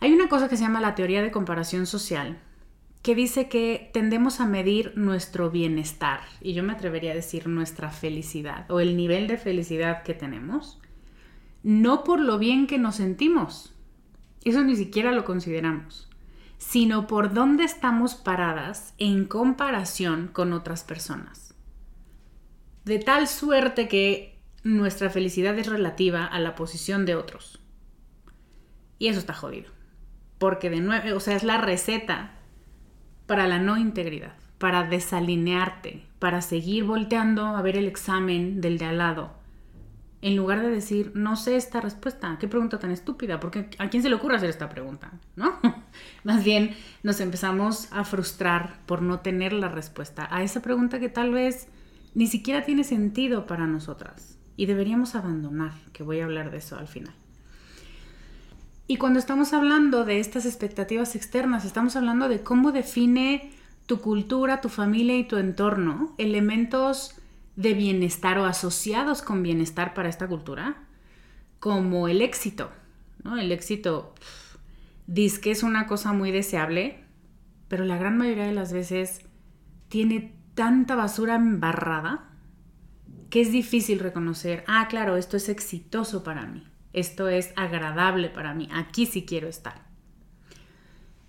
Hay 0.00 0.12
una 0.12 0.28
cosa 0.28 0.48
que 0.48 0.56
se 0.56 0.64
llama 0.64 0.80
la 0.80 0.96
teoría 0.96 1.22
de 1.22 1.30
comparación 1.30 1.86
social, 1.86 2.40
que 3.02 3.14
dice 3.14 3.48
que 3.48 3.92
tendemos 3.92 4.40
a 4.40 4.46
medir 4.46 4.94
nuestro 4.96 5.52
bienestar, 5.52 6.22
y 6.40 6.52
yo 6.52 6.64
me 6.64 6.72
atrevería 6.72 7.12
a 7.12 7.14
decir 7.14 7.46
nuestra 7.46 7.92
felicidad 7.92 8.68
o 8.72 8.80
el 8.80 8.96
nivel 8.96 9.28
de 9.28 9.38
felicidad 9.38 10.02
que 10.02 10.12
tenemos, 10.12 10.80
no 11.66 12.04
por 12.04 12.20
lo 12.20 12.38
bien 12.38 12.68
que 12.68 12.78
nos 12.78 12.94
sentimos, 12.94 13.74
eso 14.44 14.62
ni 14.62 14.76
siquiera 14.76 15.10
lo 15.10 15.24
consideramos, 15.24 16.08
sino 16.58 17.08
por 17.08 17.34
dónde 17.34 17.64
estamos 17.64 18.14
paradas 18.14 18.94
en 18.98 19.24
comparación 19.24 20.30
con 20.32 20.52
otras 20.52 20.84
personas. 20.84 21.56
de 22.84 23.00
tal 23.00 23.26
suerte 23.26 23.88
que 23.88 24.38
nuestra 24.62 25.10
felicidad 25.10 25.58
es 25.58 25.66
relativa 25.66 26.24
a 26.24 26.38
la 26.38 26.54
posición 26.54 27.04
de 27.04 27.16
otros. 27.16 27.60
Y 29.00 29.08
eso 29.08 29.18
está 29.18 29.34
jodido. 29.34 29.72
Porque 30.38 30.70
de 30.70 30.80
nuevo, 30.80 31.16
o 31.16 31.18
sea, 31.18 31.34
es 31.34 31.42
la 31.42 31.58
receta 31.58 32.36
para 33.26 33.48
la 33.48 33.58
no 33.58 33.76
integridad, 33.76 34.34
para 34.58 34.84
desalinearte, 34.84 36.06
para 36.20 36.42
seguir 36.42 36.84
volteando 36.84 37.44
a 37.44 37.60
ver 37.60 37.76
el 37.76 37.88
examen 37.88 38.60
del 38.60 38.78
de 38.78 38.84
al 38.84 38.98
lado. 38.98 39.45
En 40.26 40.34
lugar 40.34 40.60
de 40.60 40.70
decir, 40.70 41.12
no 41.14 41.36
sé 41.36 41.54
esta 41.54 41.80
respuesta, 41.80 42.36
qué 42.40 42.48
pregunta 42.48 42.80
tan 42.80 42.90
estúpida, 42.90 43.38
porque 43.38 43.68
a 43.78 43.88
quién 43.90 44.02
se 44.02 44.08
le 44.08 44.16
ocurre 44.16 44.34
hacer 44.34 44.50
esta 44.50 44.68
pregunta, 44.68 45.12
¿no? 45.36 45.56
Más 46.24 46.42
bien 46.42 46.74
nos 47.04 47.20
empezamos 47.20 47.86
a 47.92 48.02
frustrar 48.02 48.80
por 48.86 49.02
no 49.02 49.20
tener 49.20 49.52
la 49.52 49.68
respuesta 49.68 50.26
a 50.32 50.42
esa 50.42 50.62
pregunta 50.62 50.98
que 50.98 51.08
tal 51.08 51.30
vez 51.32 51.68
ni 52.16 52.26
siquiera 52.26 52.64
tiene 52.64 52.82
sentido 52.82 53.46
para 53.46 53.68
nosotras 53.68 54.36
y 54.56 54.66
deberíamos 54.66 55.14
abandonar, 55.14 55.74
que 55.92 56.02
voy 56.02 56.18
a 56.18 56.24
hablar 56.24 56.50
de 56.50 56.56
eso 56.56 56.76
al 56.76 56.88
final. 56.88 57.14
Y 58.88 58.96
cuando 58.96 59.20
estamos 59.20 59.52
hablando 59.52 60.04
de 60.04 60.18
estas 60.18 60.44
expectativas 60.44 61.14
externas, 61.14 61.64
estamos 61.64 61.94
hablando 61.94 62.28
de 62.28 62.40
cómo 62.40 62.72
define 62.72 63.52
tu 63.86 64.00
cultura, 64.00 64.60
tu 64.60 64.70
familia 64.70 65.16
y 65.16 65.22
tu 65.22 65.36
entorno 65.36 66.16
elementos 66.18 67.14
de 67.56 67.74
bienestar 67.74 68.38
o 68.38 68.44
asociados 68.44 69.22
con 69.22 69.42
bienestar 69.42 69.94
para 69.94 70.08
esta 70.08 70.28
cultura, 70.28 70.86
como 71.58 72.08
el 72.08 72.22
éxito. 72.22 72.70
¿no? 73.24 73.38
El 73.38 73.50
éxito 73.50 74.14
dice 75.06 75.40
que 75.40 75.50
es 75.50 75.62
una 75.62 75.86
cosa 75.86 76.12
muy 76.12 76.30
deseable, 76.30 77.04
pero 77.68 77.84
la 77.84 77.96
gran 77.96 78.16
mayoría 78.16 78.46
de 78.46 78.54
las 78.54 78.72
veces 78.72 79.22
tiene 79.88 80.34
tanta 80.54 80.94
basura 80.94 81.34
embarrada 81.36 82.30
que 83.30 83.40
es 83.40 83.50
difícil 83.50 83.98
reconocer, 83.98 84.62
ah, 84.68 84.86
claro, 84.88 85.16
esto 85.16 85.36
es 85.36 85.48
exitoso 85.48 86.22
para 86.22 86.46
mí 86.46 86.64
esto 86.96 87.28
es 87.28 87.52
agradable 87.56 88.30
para 88.30 88.54
mí, 88.54 88.70
aquí 88.72 89.04
sí 89.04 89.26
quiero 89.26 89.48
estar. 89.48 89.82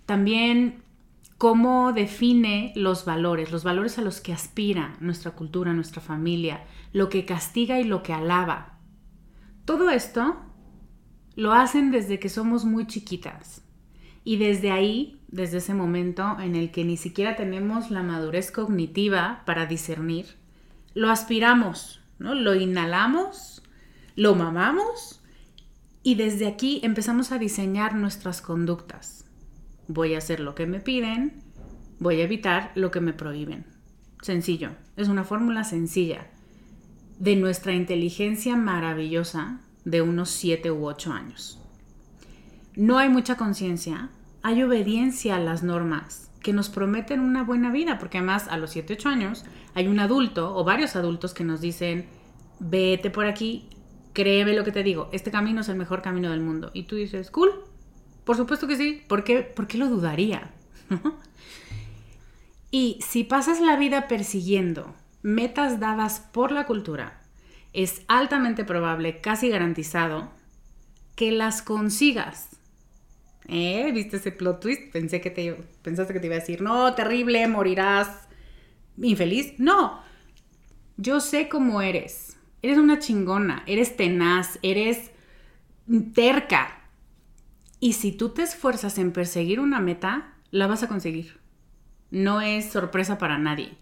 También 0.06 0.82
cómo 1.38 1.92
define 1.92 2.72
los 2.74 3.04
valores, 3.04 3.52
los 3.52 3.62
valores 3.62 3.96
a 3.98 4.02
los 4.02 4.20
que 4.20 4.32
aspira 4.32 4.96
nuestra 5.00 5.30
cultura, 5.30 5.72
nuestra 5.72 6.02
familia, 6.02 6.64
lo 6.92 7.08
que 7.08 7.24
castiga 7.24 7.78
y 7.78 7.84
lo 7.84 8.02
que 8.02 8.12
alaba. 8.12 8.80
Todo 9.64 9.90
esto 9.90 10.36
lo 11.36 11.52
hacen 11.52 11.92
desde 11.92 12.18
que 12.18 12.28
somos 12.28 12.64
muy 12.64 12.86
chiquitas. 12.88 13.62
Y 14.24 14.36
desde 14.36 14.72
ahí, 14.72 15.22
desde 15.28 15.58
ese 15.58 15.72
momento 15.72 16.36
en 16.40 16.56
el 16.56 16.72
que 16.72 16.84
ni 16.84 16.96
siquiera 16.96 17.36
tenemos 17.36 17.90
la 17.92 18.02
madurez 18.02 18.50
cognitiva 18.50 19.42
para 19.46 19.66
discernir, 19.66 20.26
lo 20.92 21.08
aspiramos, 21.08 22.00
¿no? 22.18 22.34
Lo 22.34 22.56
inhalamos, 22.56 23.62
lo 24.16 24.34
mamamos 24.34 25.22
y 26.02 26.16
desde 26.16 26.48
aquí 26.48 26.80
empezamos 26.82 27.30
a 27.30 27.38
diseñar 27.38 27.94
nuestras 27.94 28.42
conductas. 28.42 29.27
Voy 29.88 30.14
a 30.14 30.18
hacer 30.18 30.40
lo 30.40 30.54
que 30.54 30.66
me 30.66 30.80
piden, 30.80 31.42
voy 31.98 32.20
a 32.20 32.24
evitar 32.24 32.72
lo 32.74 32.90
que 32.90 33.00
me 33.00 33.12
prohíben. 33.12 33.64
Sencillo, 34.22 34.70
es 34.96 35.08
una 35.08 35.24
fórmula 35.24 35.64
sencilla 35.64 36.26
de 37.18 37.36
nuestra 37.36 37.72
inteligencia 37.72 38.56
maravillosa 38.56 39.60
de 39.84 40.02
unos 40.02 40.30
7 40.30 40.70
u 40.70 40.86
8 40.86 41.12
años. 41.12 41.58
No 42.76 42.98
hay 42.98 43.08
mucha 43.08 43.36
conciencia, 43.36 44.10
hay 44.42 44.62
obediencia 44.62 45.36
a 45.36 45.40
las 45.40 45.62
normas 45.62 46.30
que 46.42 46.52
nos 46.52 46.68
prometen 46.68 47.20
una 47.20 47.42
buena 47.42 47.72
vida, 47.72 47.98
porque 47.98 48.18
además 48.18 48.46
a 48.48 48.56
los 48.56 48.70
7, 48.70 48.94
8 48.94 49.08
años 49.08 49.44
hay 49.74 49.88
un 49.88 49.98
adulto 49.98 50.54
o 50.54 50.64
varios 50.64 50.96
adultos 50.96 51.34
que 51.34 51.44
nos 51.44 51.60
dicen, 51.60 52.06
vete 52.60 53.10
por 53.10 53.26
aquí, 53.26 53.68
créeme 54.12 54.54
lo 54.54 54.64
que 54.64 54.72
te 54.72 54.82
digo, 54.82 55.08
este 55.12 55.30
camino 55.30 55.62
es 55.62 55.68
el 55.68 55.76
mejor 55.76 56.02
camino 56.02 56.30
del 56.30 56.40
mundo. 56.40 56.70
Y 56.74 56.84
tú 56.84 56.96
dices, 56.96 57.30
cool, 57.30 57.50
por 58.28 58.36
supuesto 58.36 58.66
que 58.66 58.76
sí, 58.76 59.02
¿por 59.08 59.24
qué, 59.24 59.38
¿Por 59.40 59.66
qué 59.66 59.78
lo 59.78 59.88
dudaría? 59.88 60.50
y 62.70 62.98
si 63.00 63.24
pasas 63.24 63.58
la 63.58 63.76
vida 63.76 64.06
persiguiendo 64.06 64.94
metas 65.22 65.80
dadas 65.80 66.20
por 66.20 66.52
la 66.52 66.66
cultura, 66.66 67.22
es 67.72 68.02
altamente 68.06 68.66
probable, 68.66 69.22
casi 69.22 69.48
garantizado, 69.48 70.30
que 71.16 71.32
las 71.32 71.62
consigas. 71.62 72.50
¿Eh? 73.46 73.90
¿Viste 73.94 74.18
ese 74.18 74.30
plot 74.30 74.60
twist? 74.60 74.92
Pensé 74.92 75.22
que 75.22 75.30
te, 75.30 75.54
pensaste 75.80 76.12
que 76.12 76.20
te 76.20 76.26
iba 76.26 76.36
a 76.36 76.40
decir, 76.40 76.60
no, 76.60 76.92
terrible, 76.92 77.48
morirás 77.48 78.28
infeliz. 79.00 79.54
No, 79.56 80.02
yo 80.98 81.20
sé 81.20 81.48
cómo 81.48 81.80
eres 81.80 82.36
Eres 82.60 82.76
una 82.76 82.98
chingona, 82.98 83.62
eres 83.66 83.96
tenaz, 83.96 84.58
eres 84.60 85.12
terca. 86.12 86.77
Y 87.80 87.92
si 87.94 88.12
tú 88.12 88.30
te 88.30 88.42
esfuerzas 88.42 88.98
en 88.98 89.12
perseguir 89.12 89.60
una 89.60 89.80
meta, 89.80 90.34
la 90.50 90.66
vas 90.66 90.82
a 90.82 90.88
conseguir. 90.88 91.38
No 92.10 92.40
es 92.40 92.70
sorpresa 92.70 93.18
para 93.18 93.38
nadie. 93.38 93.76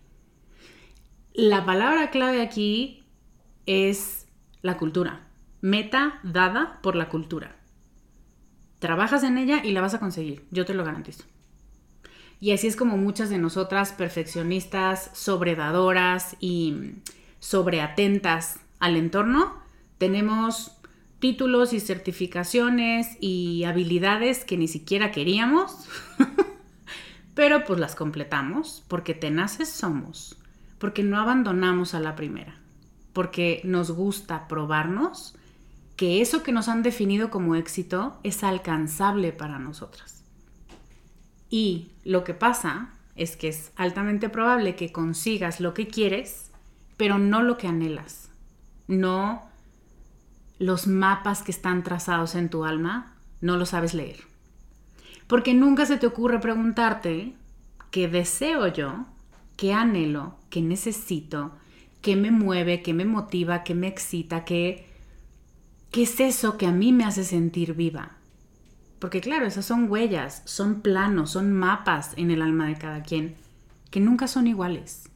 La 1.32 1.64
palabra 1.64 2.10
clave 2.10 2.42
aquí 2.42 3.04
es 3.66 4.26
la 4.62 4.76
cultura. 4.76 5.28
Meta 5.60 6.20
dada 6.22 6.80
por 6.82 6.96
la 6.96 7.08
cultura. 7.08 7.56
Trabajas 8.78 9.22
en 9.22 9.38
ella 9.38 9.64
y 9.64 9.72
la 9.72 9.80
vas 9.80 9.94
a 9.94 10.00
conseguir, 10.00 10.46
yo 10.50 10.64
te 10.66 10.74
lo 10.74 10.84
garantizo. 10.84 11.24
Y 12.40 12.52
así 12.52 12.66
es 12.66 12.76
como 12.76 12.98
muchas 12.98 13.30
de 13.30 13.38
nosotras, 13.38 13.92
perfeccionistas, 13.92 15.10
sobredadoras 15.14 16.36
y 16.38 16.92
sobreatentas 17.38 18.60
al 18.78 18.96
entorno, 18.96 19.62
tenemos 19.98 20.75
títulos 21.18 21.72
y 21.72 21.80
certificaciones 21.80 23.16
y 23.20 23.64
habilidades 23.64 24.44
que 24.44 24.56
ni 24.56 24.68
siquiera 24.68 25.12
queríamos, 25.12 25.88
pero 27.34 27.64
pues 27.64 27.80
las 27.80 27.94
completamos 27.94 28.84
porque 28.88 29.14
tenaces 29.14 29.68
somos, 29.68 30.38
porque 30.78 31.02
no 31.02 31.18
abandonamos 31.18 31.94
a 31.94 32.00
la 32.00 32.16
primera, 32.16 32.58
porque 33.12 33.60
nos 33.64 33.90
gusta 33.90 34.48
probarnos 34.48 35.34
que 35.96 36.20
eso 36.20 36.42
que 36.42 36.52
nos 36.52 36.68
han 36.68 36.82
definido 36.82 37.30
como 37.30 37.54
éxito 37.54 38.18
es 38.22 38.44
alcanzable 38.44 39.32
para 39.32 39.58
nosotras. 39.58 40.22
Y 41.48 41.92
lo 42.04 42.24
que 42.24 42.34
pasa 42.34 42.90
es 43.14 43.36
que 43.36 43.48
es 43.48 43.72
altamente 43.76 44.28
probable 44.28 44.76
que 44.76 44.92
consigas 44.92 45.60
lo 45.60 45.72
que 45.72 45.88
quieres, 45.88 46.50
pero 46.98 47.18
no 47.18 47.42
lo 47.42 47.56
que 47.56 47.68
anhelas 47.68 48.26
no 48.88 49.42
los 50.58 50.86
mapas 50.86 51.42
que 51.42 51.52
están 51.52 51.82
trazados 51.82 52.34
en 52.34 52.48
tu 52.48 52.64
alma, 52.64 53.14
no 53.40 53.56
los 53.56 53.70
sabes 53.70 53.94
leer. 53.94 54.20
Porque 55.26 55.54
nunca 55.54 55.86
se 55.86 55.98
te 55.98 56.06
ocurre 56.06 56.40
preguntarte 56.40 57.34
qué 57.90 58.08
deseo 58.08 58.68
yo, 58.68 59.06
qué 59.56 59.72
anhelo, 59.72 60.36
qué 60.50 60.62
necesito, 60.62 61.52
qué 62.00 62.16
me 62.16 62.30
mueve, 62.30 62.82
qué 62.82 62.94
me 62.94 63.04
motiva, 63.04 63.64
qué 63.64 63.74
me 63.74 63.88
excita, 63.88 64.44
qué, 64.44 64.86
qué 65.90 66.02
es 66.02 66.20
eso 66.20 66.56
que 66.56 66.66
a 66.66 66.72
mí 66.72 66.92
me 66.92 67.04
hace 67.04 67.24
sentir 67.24 67.74
viva. 67.74 68.12
Porque 68.98 69.20
claro, 69.20 69.46
esas 69.46 69.66
son 69.66 69.90
huellas, 69.90 70.42
son 70.46 70.80
planos, 70.80 71.30
son 71.30 71.52
mapas 71.52 72.12
en 72.16 72.30
el 72.30 72.42
alma 72.42 72.66
de 72.68 72.76
cada 72.76 73.02
quien, 73.02 73.34
que 73.90 74.00
nunca 74.00 74.26
son 74.26 74.46
iguales. 74.46 75.10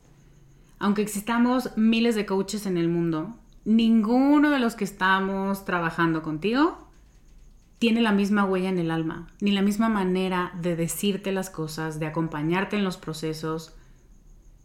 Aunque 0.78 1.02
existamos 1.02 1.76
miles 1.76 2.14
de 2.14 2.26
coaches 2.26 2.66
en 2.66 2.76
el 2.76 2.88
mundo, 2.88 3.36
ninguno 3.64 4.50
de 4.50 4.58
los 4.58 4.74
que 4.74 4.84
estamos 4.84 5.64
trabajando 5.64 6.22
contigo 6.22 6.88
tiene 7.78 8.02
la 8.02 8.12
misma 8.12 8.44
huella 8.44 8.68
en 8.68 8.78
el 8.78 8.90
alma, 8.90 9.28
ni 9.40 9.52
la 9.52 9.62
misma 9.62 9.88
manera 9.88 10.52
de 10.60 10.76
decirte 10.76 11.32
las 11.32 11.48
cosas, 11.48 11.98
de 11.98 12.06
acompañarte 12.06 12.76
en 12.76 12.84
los 12.84 12.98
procesos. 12.98 13.74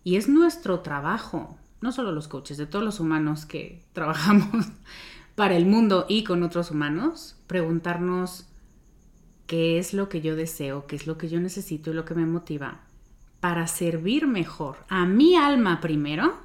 Y 0.03 0.17
es 0.17 0.27
nuestro 0.27 0.81
trabajo, 0.81 1.58
no 1.79 1.93
solo 1.93 2.12
los 2.12 2.27
coaches, 2.27 2.58
de 2.58 2.67
todos 2.67 2.84
los 2.84 2.99
humanos 2.99 3.45
que 3.45 3.86
trabajamos 3.93 4.67
para 5.36 5.55
el 5.55 5.65
mundo 5.65 6.05
y 6.10 6.23
con 6.25 6.43
otros 6.43 6.71
humanos, 6.71 7.38
preguntarnos 7.47 8.47
qué 9.47 9.79
es 9.79 9.93
lo 9.93 10.10
que 10.10 10.21
yo 10.21 10.36
deseo, 10.36 10.86
qué 10.88 10.95
es 10.95 11.08
lo 11.08 11.17
que 11.17 11.29
yo 11.29 11.39
necesito 11.39 11.91
y 11.91 11.93
lo 11.93 12.03
que 12.03 12.15
me 12.15 12.25
motiva 12.25 12.81
para 13.39 13.67
servir 13.67 14.27
mejor 14.27 14.77
a 14.89 15.05
mi 15.05 15.36
alma 15.36 15.79
primero 15.79 16.36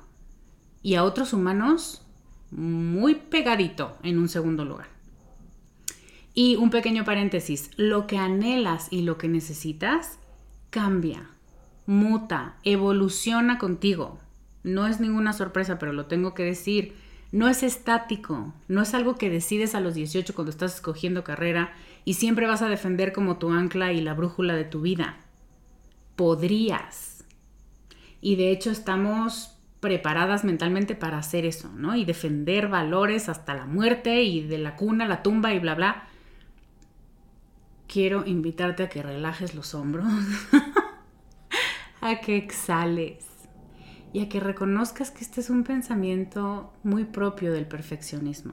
y 0.82 0.96
a 0.96 1.04
otros 1.04 1.32
humanos 1.32 2.02
muy 2.50 3.14
pegadito 3.14 3.96
en 4.02 4.18
un 4.18 4.28
segundo 4.28 4.64
lugar. 4.64 4.88
Y 6.34 6.56
un 6.56 6.70
pequeño 6.70 7.04
paréntesis, 7.04 7.70
lo 7.76 8.06
que 8.06 8.16
anhelas 8.16 8.88
y 8.90 9.02
lo 9.02 9.18
que 9.18 9.28
necesitas 9.28 10.18
cambia, 10.70 11.28
muta, 11.86 12.56
evoluciona 12.62 13.58
contigo. 13.58 14.18
No 14.62 14.86
es 14.86 15.00
ninguna 15.00 15.32
sorpresa, 15.32 15.78
pero 15.78 15.92
lo 15.92 16.06
tengo 16.06 16.34
que 16.34 16.44
decir. 16.44 16.94
No 17.32 17.48
es 17.48 17.62
estático, 17.62 18.52
no 18.68 18.82
es 18.82 18.94
algo 18.94 19.16
que 19.16 19.30
decides 19.30 19.74
a 19.74 19.80
los 19.80 19.94
18 19.94 20.34
cuando 20.34 20.50
estás 20.50 20.74
escogiendo 20.76 21.22
carrera 21.22 21.72
y 22.04 22.14
siempre 22.14 22.46
vas 22.46 22.62
a 22.62 22.68
defender 22.68 23.12
como 23.12 23.38
tu 23.38 23.50
ancla 23.50 23.92
y 23.92 24.00
la 24.00 24.14
brújula 24.14 24.56
de 24.56 24.64
tu 24.64 24.80
vida. 24.80 25.18
Podrías. 26.16 27.24
Y 28.20 28.36
de 28.36 28.50
hecho 28.50 28.70
estamos 28.70 29.56
preparadas 29.80 30.44
mentalmente 30.44 30.94
para 30.94 31.18
hacer 31.18 31.46
eso, 31.46 31.70
¿no? 31.74 31.96
Y 31.96 32.04
defender 32.04 32.68
valores 32.68 33.28
hasta 33.28 33.54
la 33.54 33.66
muerte 33.66 34.22
y 34.22 34.46
de 34.46 34.58
la 34.58 34.76
cuna 34.76 35.06
a 35.06 35.08
la 35.08 35.22
tumba 35.22 35.54
y 35.54 35.58
bla, 35.58 35.74
bla. 35.74 36.04
Quiero 37.88 38.24
invitarte 38.26 38.84
a 38.84 38.88
que 38.88 39.02
relajes 39.02 39.54
los 39.54 39.74
hombros, 39.74 40.06
a 42.00 42.20
que 42.20 42.36
exhales 42.36 43.26
y 44.12 44.20
a 44.20 44.28
que 44.28 44.38
reconozcas 44.38 45.10
que 45.10 45.24
este 45.24 45.40
es 45.40 45.50
un 45.50 45.64
pensamiento 45.64 46.72
muy 46.82 47.04
propio 47.04 47.52
del 47.52 47.66
perfeccionismo. 47.66 48.52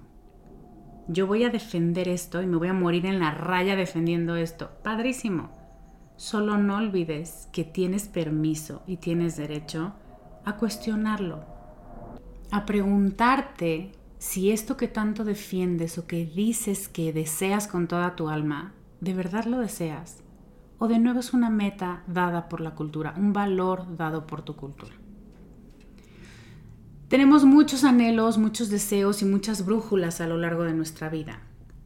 Yo 1.09 1.27
voy 1.27 1.43
a 1.43 1.49
defender 1.49 2.07
esto 2.07 2.41
y 2.41 2.47
me 2.47 2.57
voy 2.57 2.69
a 2.69 2.73
morir 2.73 3.05
en 3.05 3.19
la 3.19 3.31
raya 3.31 3.75
defendiendo 3.75 4.35
esto. 4.35 4.71
Padrísimo. 4.83 5.55
Solo 6.15 6.57
no 6.57 6.77
olvides 6.77 7.47
que 7.51 7.63
tienes 7.63 8.07
permiso 8.07 8.83
y 8.87 8.97
tienes 8.97 9.37
derecho 9.37 9.93
a 10.47 10.55
cuestionarlo, 10.55 11.43
a 12.51 12.65
preguntarte 12.65 13.91
si 14.17 14.51
esto 14.51 14.77
que 14.77 14.87
tanto 14.87 15.25
defiendes 15.25 15.97
o 15.97 16.07
que 16.07 16.25
dices 16.25 16.87
que 16.87 17.11
deseas 17.11 17.67
con 17.67 17.89
toda 17.89 18.15
tu 18.15 18.29
alma, 18.29 18.71
¿de 19.01 19.13
verdad 19.13 19.43
lo 19.43 19.59
deseas? 19.59 20.23
¿O 20.79 20.87
de 20.87 20.99
nuevo 20.99 21.19
es 21.19 21.33
una 21.33 21.49
meta 21.49 22.01
dada 22.07 22.47
por 22.47 22.61
la 22.61 22.75
cultura, 22.75 23.13
un 23.17 23.33
valor 23.33 23.97
dado 23.97 24.25
por 24.25 24.41
tu 24.41 24.55
cultura? 24.55 24.93
Tenemos 27.09 27.43
muchos 27.43 27.83
anhelos, 27.83 28.37
muchos 28.37 28.69
deseos 28.69 29.21
y 29.21 29.25
muchas 29.25 29.65
brújulas 29.65 30.21
a 30.21 30.27
lo 30.27 30.37
largo 30.37 30.63
de 30.63 30.73
nuestra 30.73 31.09
vida. 31.09 31.41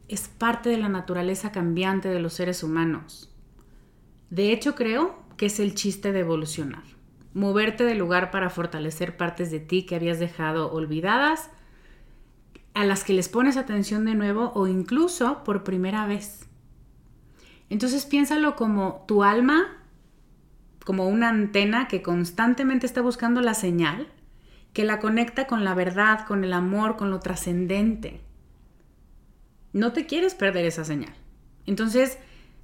Es 0.08 0.28
parte 0.28 0.70
de 0.70 0.78
la 0.78 0.90
naturaleza 0.90 1.52
cambiante 1.52 2.10
de 2.10 2.20
los 2.20 2.34
seres 2.34 2.62
humanos. 2.62 3.34
De 4.30 4.52
hecho, 4.52 4.76
creo 4.76 5.16
que 5.36 5.48
es 5.48 5.60
el 5.60 5.74
chiste 5.74 6.12
de 6.12 6.20
evolucionar 6.20 7.01
moverte 7.34 7.84
del 7.84 7.98
lugar 7.98 8.32
para 8.32 8.50
fortalecer 8.50 9.18
partes 9.18 9.52
de 9.52 9.60
ti 9.60 9.86
que 9.86 9.96
habías 9.96 10.20
dejado 10.20 10.72
olvidadas, 10.72 11.50
a 12.74 12.86
las 12.86 13.04
que 13.04 13.14
les 13.14 13.30
pones 13.30 13.58
atención 13.58 14.06
de 14.06 14.16
nuevo 14.16 14.52
o 14.56 14.68
incluso 14.68 15.44
por 15.44 15.64
primera 15.64 16.06
vez. 16.06 16.48
Entonces 17.70 18.06
piénsalo 18.06 18.56
como 18.56 19.06
tu 19.08 19.24
alma, 19.24 19.78
como 20.86 21.08
una 21.08 21.30
antena 21.30 21.88
que 21.88 22.02
constantemente 22.02 22.86
está 22.86 23.02
buscando 23.02 23.42
la 23.42 23.54
señal, 23.54 24.08
que 24.74 24.86
la 24.86 25.00
conecta 25.00 25.48
con 25.48 25.64
la 25.64 25.74
verdad, 25.74 26.26
con 26.26 26.44
el 26.44 26.54
amor, 26.54 26.96
con 26.96 27.12
lo 27.12 27.20
trascendente. 27.20 28.22
No 29.74 29.94
te 29.94 30.06
quieres 30.06 30.36
perder 30.36 30.66
esa 30.66 30.84
señal. 30.84 31.14
Entonces, 31.66 32.18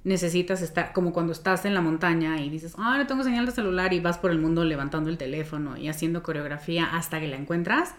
necesitas 0.08 0.62
estar, 0.62 0.92
como 0.92 1.12
cuando 1.12 1.32
estás 1.32 1.64
en 1.64 1.74
la 1.74 1.82
montaña 1.82 2.40
y 2.40 2.48
dices, 2.48 2.74
ah, 2.78 2.96
no 2.98 3.06
tengo 3.06 3.22
señal 3.22 3.46
de 3.46 3.52
celular 3.52 3.92
y 3.92 4.00
vas 4.00 4.18
por 4.18 4.30
el 4.30 4.38
mundo 4.38 4.64
levantando 4.64 5.10
el 5.10 5.18
teléfono 5.18 5.76
y 5.76 5.88
haciendo 5.88 6.22
coreografía 6.22 6.86
hasta 6.96 7.20
que 7.20 7.28
la 7.28 7.36
encuentras. 7.36 7.94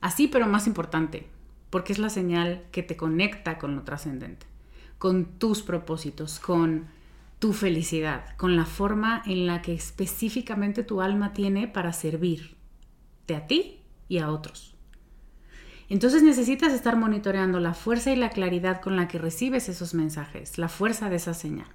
Así, 0.00 0.26
pero 0.26 0.48
más 0.48 0.66
importante, 0.66 1.28
porque 1.70 1.92
es 1.92 1.98
la 1.98 2.08
señal 2.08 2.64
que 2.72 2.82
te 2.82 2.96
conecta 2.96 3.58
con 3.58 3.76
lo 3.76 3.82
trascendente, 3.82 4.46
con 4.98 5.26
tus 5.38 5.62
propósitos, 5.62 6.40
con 6.40 6.86
tu 7.38 7.52
felicidad, 7.52 8.36
con 8.36 8.56
la 8.56 8.64
forma 8.64 9.22
en 9.26 9.46
la 9.46 9.62
que 9.62 9.74
específicamente 9.74 10.82
tu 10.82 11.00
alma 11.02 11.32
tiene 11.32 11.68
para 11.68 11.92
servirte 11.92 13.36
a 13.36 13.46
ti 13.46 13.80
y 14.08 14.18
a 14.18 14.30
otros. 14.30 14.71
Entonces 15.92 16.22
necesitas 16.22 16.72
estar 16.72 16.96
monitoreando 16.96 17.60
la 17.60 17.74
fuerza 17.74 18.10
y 18.10 18.16
la 18.16 18.30
claridad 18.30 18.80
con 18.80 18.96
la 18.96 19.08
que 19.08 19.18
recibes 19.18 19.68
esos 19.68 19.92
mensajes, 19.92 20.56
la 20.56 20.70
fuerza 20.70 21.10
de 21.10 21.16
esa 21.16 21.34
señal. 21.34 21.68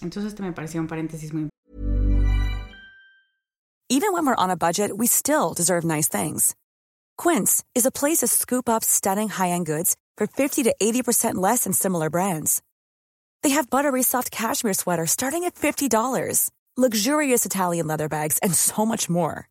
Entonces 0.00 0.32
este 0.32 0.42
me 0.42 0.54
parecía 0.54 0.80
un 0.80 0.86
paréntesis 0.86 1.34
muy 1.34 1.50
Even 3.90 4.14
when 4.14 4.24
we're 4.24 4.34
on 4.38 4.48
a 4.48 4.56
budget, 4.56 4.96
we 4.96 5.06
still 5.06 5.52
deserve 5.54 5.84
nice 5.84 6.08
things. 6.08 6.54
Quince 7.18 7.62
is 7.74 7.84
a 7.84 7.90
place 7.90 8.20
to 8.20 8.26
scoop 8.26 8.66
up 8.66 8.82
stunning 8.82 9.28
high-end 9.28 9.66
goods 9.66 9.94
for 10.16 10.26
50 10.26 10.62
to 10.62 10.74
80% 10.80 11.34
less 11.34 11.64
than 11.64 11.74
similar 11.74 12.08
brands. 12.08 12.62
They 13.42 13.50
have 13.50 13.68
buttery 13.68 14.02
soft 14.02 14.30
cashmere 14.30 14.72
sweaters 14.72 15.10
starting 15.10 15.44
at 15.44 15.54
$50, 15.54 16.50
luxurious 16.78 17.44
Italian 17.44 17.86
leather 17.86 18.08
bags, 18.08 18.38
and 18.38 18.54
so 18.54 18.86
much 18.86 19.10
more. 19.10 19.50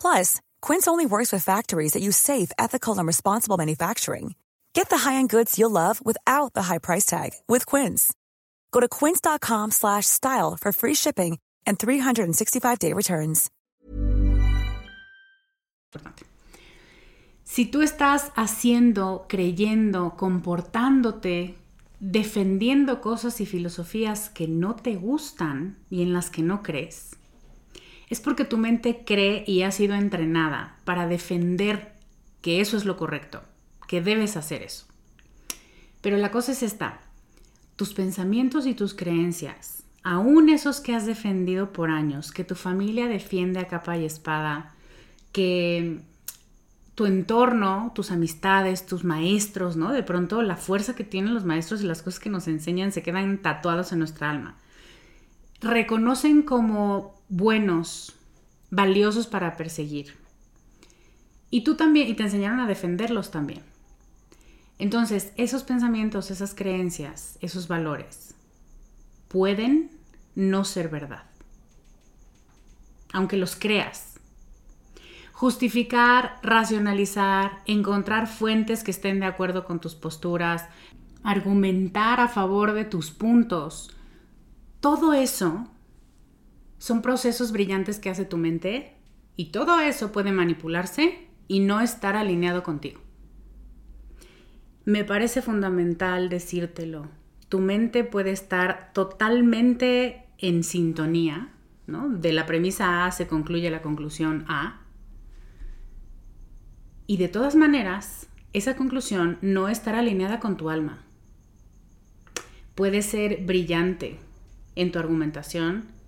Plus, 0.00 0.40
Quince 0.60 0.88
only 0.88 1.06
works 1.06 1.32
with 1.32 1.44
factories 1.44 1.92
that 1.92 2.02
use 2.02 2.16
safe, 2.16 2.50
ethical, 2.58 2.98
and 2.98 3.06
responsible 3.06 3.56
manufacturing. 3.56 4.34
Get 4.74 4.88
the 4.90 4.98
high-end 4.98 5.30
goods 5.30 5.58
you'll 5.58 5.70
love 5.70 6.04
without 6.04 6.54
the 6.54 6.62
high 6.62 6.78
price 6.78 7.06
tag 7.06 7.30
with 7.46 7.66
Quince. 7.66 8.12
Go 8.72 8.80
to 8.80 8.88
quince.com/style 8.88 10.58
for 10.60 10.72
free 10.72 10.94
shipping 10.94 11.38
and 11.66 11.78
365-day 11.78 12.92
returns. 12.94 13.50
Si 17.44 17.66
tú 17.66 17.82
estás 17.82 18.30
haciendo, 18.36 19.26
creyendo, 19.28 20.16
comportándote, 20.16 21.56
defendiendo 21.98 23.00
cosas 23.00 23.40
y 23.40 23.46
filosofías 23.46 24.30
que 24.30 24.46
no 24.46 24.76
te 24.76 24.94
gustan 24.94 25.76
y 25.90 26.02
en 26.02 26.12
las 26.12 26.30
que 26.30 26.42
no 26.42 26.62
crees, 26.62 27.16
es 28.10 28.20
porque 28.20 28.44
tu 28.44 28.58
mente 28.58 29.04
cree 29.06 29.44
y 29.46 29.62
ha 29.62 29.70
sido 29.70 29.94
entrenada 29.94 30.76
para 30.84 31.06
defender 31.06 31.92
que 32.42 32.60
eso 32.60 32.76
es 32.76 32.84
lo 32.84 32.96
correcto, 32.96 33.42
que 33.86 34.02
debes 34.02 34.36
hacer 34.36 34.62
eso. 34.62 34.86
Pero 36.00 36.16
la 36.16 36.32
cosa 36.32 36.52
es 36.52 36.62
esta, 36.62 37.00
tus 37.76 37.94
pensamientos 37.94 38.66
y 38.66 38.74
tus 38.74 38.94
creencias, 38.94 39.84
aún 40.02 40.48
esos 40.48 40.80
que 40.80 40.94
has 40.94 41.06
defendido 41.06 41.72
por 41.72 41.90
años, 41.90 42.32
que 42.32 42.44
tu 42.44 42.56
familia 42.56 43.06
defiende 43.06 43.60
a 43.60 43.68
capa 43.68 43.96
y 43.96 44.04
espada, 44.04 44.74
que 45.32 46.00
tu 46.96 47.06
entorno, 47.06 47.92
tus 47.94 48.10
amistades, 48.10 48.86
tus 48.86 49.04
maestros, 49.04 49.76
¿no? 49.76 49.92
De 49.92 50.02
pronto 50.02 50.42
la 50.42 50.56
fuerza 50.56 50.96
que 50.96 51.04
tienen 51.04 51.32
los 51.32 51.44
maestros 51.44 51.82
y 51.82 51.86
las 51.86 52.02
cosas 52.02 52.20
que 52.20 52.28
nos 52.28 52.48
enseñan 52.48 52.92
se 52.92 53.02
quedan 53.02 53.38
tatuados 53.38 53.92
en 53.92 54.00
nuestra 54.00 54.30
alma. 54.30 54.56
Reconocen 55.60 56.42
como 56.42 57.19
buenos, 57.30 58.16
valiosos 58.70 59.26
para 59.26 59.56
perseguir. 59.56 60.16
Y 61.48 61.62
tú 61.64 61.76
también, 61.76 62.08
y 62.08 62.14
te 62.14 62.24
enseñaron 62.24 62.60
a 62.60 62.66
defenderlos 62.66 63.30
también. 63.30 63.62
Entonces, 64.78 65.32
esos 65.36 65.62
pensamientos, 65.62 66.30
esas 66.30 66.54
creencias, 66.54 67.38
esos 67.40 67.68
valores, 67.68 68.34
pueden 69.28 69.90
no 70.34 70.64
ser 70.64 70.88
verdad. 70.88 71.24
Aunque 73.12 73.36
los 73.36 73.56
creas. 73.56 74.18
Justificar, 75.32 76.38
racionalizar, 76.42 77.62
encontrar 77.66 78.26
fuentes 78.26 78.84
que 78.84 78.90
estén 78.90 79.20
de 79.20 79.26
acuerdo 79.26 79.64
con 79.64 79.80
tus 79.80 79.94
posturas, 79.94 80.66
argumentar 81.22 82.20
a 82.20 82.28
favor 82.28 82.72
de 82.72 82.84
tus 82.84 83.10
puntos. 83.10 83.94
Todo 84.80 85.14
eso 85.14 85.68
son 86.80 87.02
procesos 87.02 87.52
brillantes 87.52 87.98
que 87.98 88.08
hace 88.08 88.24
tu 88.24 88.38
mente 88.38 88.94
y 89.36 89.52
todo 89.52 89.80
eso 89.80 90.12
puede 90.12 90.32
manipularse 90.32 91.28
y 91.46 91.60
no 91.60 91.82
estar 91.82 92.16
alineado 92.16 92.62
contigo. 92.62 93.02
Me 94.86 95.04
parece 95.04 95.42
fundamental 95.42 96.30
decírtelo. 96.30 97.08
Tu 97.50 97.58
mente 97.58 98.02
puede 98.02 98.30
estar 98.30 98.92
totalmente 98.94 100.24
en 100.38 100.64
sintonía, 100.64 101.50
¿no? 101.86 102.08
De 102.08 102.32
la 102.32 102.46
premisa 102.46 103.04
A 103.04 103.10
se 103.10 103.26
concluye 103.26 103.70
la 103.70 103.82
conclusión 103.82 104.46
A. 104.48 104.80
Y 107.06 107.18
de 107.18 107.28
todas 107.28 107.56
maneras, 107.56 108.26
esa 108.54 108.74
conclusión 108.74 109.36
no 109.42 109.68
estará 109.68 109.98
alineada 109.98 110.40
con 110.40 110.56
tu 110.56 110.70
alma. 110.70 111.04
Puede 112.74 113.02
ser 113.02 113.44
brillante 113.44 114.18
en 114.76 114.92
tu 114.92 114.98
argumentación, 114.98 115.99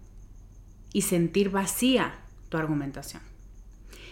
y 0.93 1.03
sentir 1.03 1.51
vacía 1.51 2.15
tu 2.49 2.57
argumentación. 2.57 3.23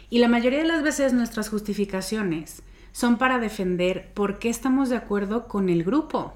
Y 0.09 0.19
la 0.19 0.29
mayoría 0.29 0.59
de 0.59 0.69
las 0.69 0.83
veces 0.83 1.13
nuestras 1.13 1.49
justificaciones 1.49 2.63
son 2.93 3.19
para 3.19 3.39
defender 3.39 4.13
por 4.15 4.39
qué 4.39 4.49
estamos 4.49 4.89
de 4.89 4.97
acuerdo 4.97 5.47
con 5.47 5.69
el 5.69 5.85
grupo 5.85 6.35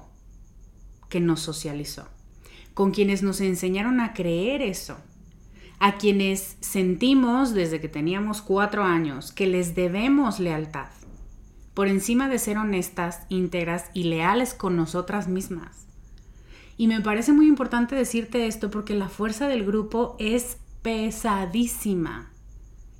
que 1.09 1.19
nos 1.19 1.41
socializó, 1.41 2.07
con 2.73 2.91
quienes 2.91 3.23
nos 3.23 3.41
enseñaron 3.41 3.99
a 3.99 4.13
creer 4.13 4.61
eso, 4.61 4.97
a 5.79 5.97
quienes 5.97 6.57
sentimos 6.61 7.53
desde 7.53 7.81
que 7.81 7.89
teníamos 7.89 8.41
cuatro 8.41 8.83
años 8.83 9.31
que 9.31 9.47
les 9.47 9.75
debemos 9.75 10.39
lealtad, 10.39 10.87
por 11.73 11.87
encima 11.87 12.29
de 12.29 12.39
ser 12.39 12.57
honestas, 12.57 13.21
íntegras 13.27 13.89
y 13.93 14.05
leales 14.05 14.53
con 14.53 14.77
nosotras 14.77 15.27
mismas. 15.27 15.84
Y 16.77 16.87
me 16.87 17.01
parece 17.01 17.31
muy 17.31 17.47
importante 17.47 17.95
decirte 17.95 18.47
esto 18.47 18.69
porque 18.69 18.95
la 18.95 19.09
fuerza 19.09 19.47
del 19.47 19.65
grupo 19.65 20.15
es 20.19 20.57
pesadísima. 20.81 22.29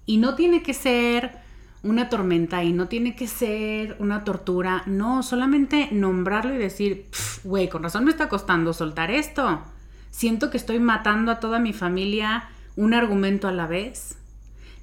Y 0.06 0.18
no 0.18 0.36
tiene 0.36 0.64
que 0.64 0.74
ser 0.74 1.44
una 1.84 2.10
tormenta 2.10 2.64
y 2.64 2.74
no 2.74 2.88
tiene 2.88 3.16
que 3.16 3.28
ser 3.28 3.96
una 4.00 4.24
tortura. 4.24 4.84
No, 4.86 5.24
solamente 5.24 5.90
nombrarlo 5.92 6.56
y 6.56 6.58
decir, 6.58 7.08
güey, 7.44 7.70
con 7.70 7.84
razón 7.84 8.06
me 8.06 8.12
está 8.12 8.30
costando 8.30 8.74
soltar 8.74 9.12
esto. 9.12 9.62
Siento 10.10 10.50
que 10.50 10.58
estoy 10.58 10.80
matando 10.80 11.32
a 11.32 11.40
toda 11.40 11.60
mi 11.60 11.74
familia 11.74 12.50
un 12.76 12.94
argumento 12.94 13.48
a 13.48 13.52
la 13.52 13.68
vez. 13.68 14.18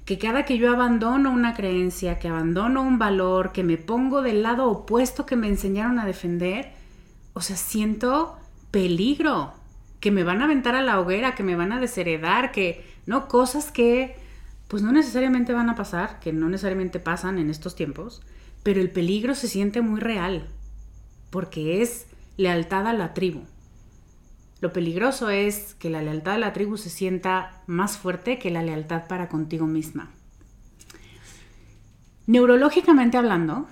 que 0.05 0.17
cada 0.17 0.43
que 0.43 0.57
yo 0.57 0.69
abandono 0.69 1.31
una 1.31 1.53
creencia, 1.53 2.19
que 2.19 2.27
abandono 2.27 2.81
un 2.81 2.99
valor, 2.99 3.53
que 3.53 3.63
me 3.63 3.77
pongo 3.77 4.21
del 4.21 4.43
lado 4.43 4.69
opuesto 4.69 5.25
que 5.25 5.37
me 5.37 5.47
enseñaron 5.47 5.97
a 5.97 6.05
defender, 6.05 6.73
o 7.33 7.39
sea, 7.39 7.55
siento 7.55 8.37
peligro, 8.73 9.53
que 9.99 10.09
me 10.09 10.23
van 10.23 10.41
a 10.41 10.45
aventar 10.45 10.73
a 10.73 10.81
la 10.81 10.99
hoguera, 10.99 11.35
que 11.35 11.43
me 11.43 11.55
van 11.55 11.71
a 11.71 11.79
desheredar, 11.79 12.51
que, 12.51 12.83
¿no? 13.05 13.27
Cosas 13.27 13.71
que, 13.71 14.15
pues 14.67 14.81
no 14.81 14.91
necesariamente 14.91 15.53
van 15.53 15.69
a 15.69 15.75
pasar, 15.75 16.19
que 16.19 16.33
no 16.33 16.49
necesariamente 16.49 16.99
pasan 16.99 17.37
en 17.37 17.51
estos 17.51 17.75
tiempos, 17.75 18.23
pero 18.63 18.81
el 18.81 18.89
peligro 18.89 19.35
se 19.35 19.47
siente 19.47 19.81
muy 19.81 19.99
real, 19.99 20.47
porque 21.29 21.83
es 21.83 22.07
lealtad 22.35 22.87
a 22.87 22.93
la 22.93 23.13
tribu. 23.13 23.41
Lo 24.59 24.73
peligroso 24.73 25.29
es 25.29 25.75
que 25.75 25.91
la 25.91 26.01
lealtad 26.01 26.33
a 26.33 26.39
la 26.39 26.53
tribu 26.53 26.77
se 26.77 26.89
sienta 26.89 27.61
más 27.67 27.99
fuerte 27.99 28.39
que 28.39 28.49
la 28.49 28.63
lealtad 28.63 29.07
para 29.07 29.29
contigo 29.29 29.67
misma. 29.67 30.09
Neurológicamente 32.25 33.17
hablando, 33.17 33.67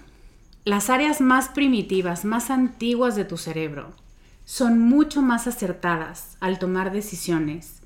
las 0.63 0.91
áreas 0.91 1.21
más 1.21 1.49
primitivas, 1.49 2.23
más 2.23 2.51
antiguas 2.51 3.15
de 3.15 3.25
tu 3.25 3.37
cerebro, 3.37 3.95
son 4.51 4.79
mucho 4.79 5.21
más 5.21 5.47
acertadas 5.47 6.35
al 6.41 6.59
tomar 6.59 6.91
decisiones 6.91 7.79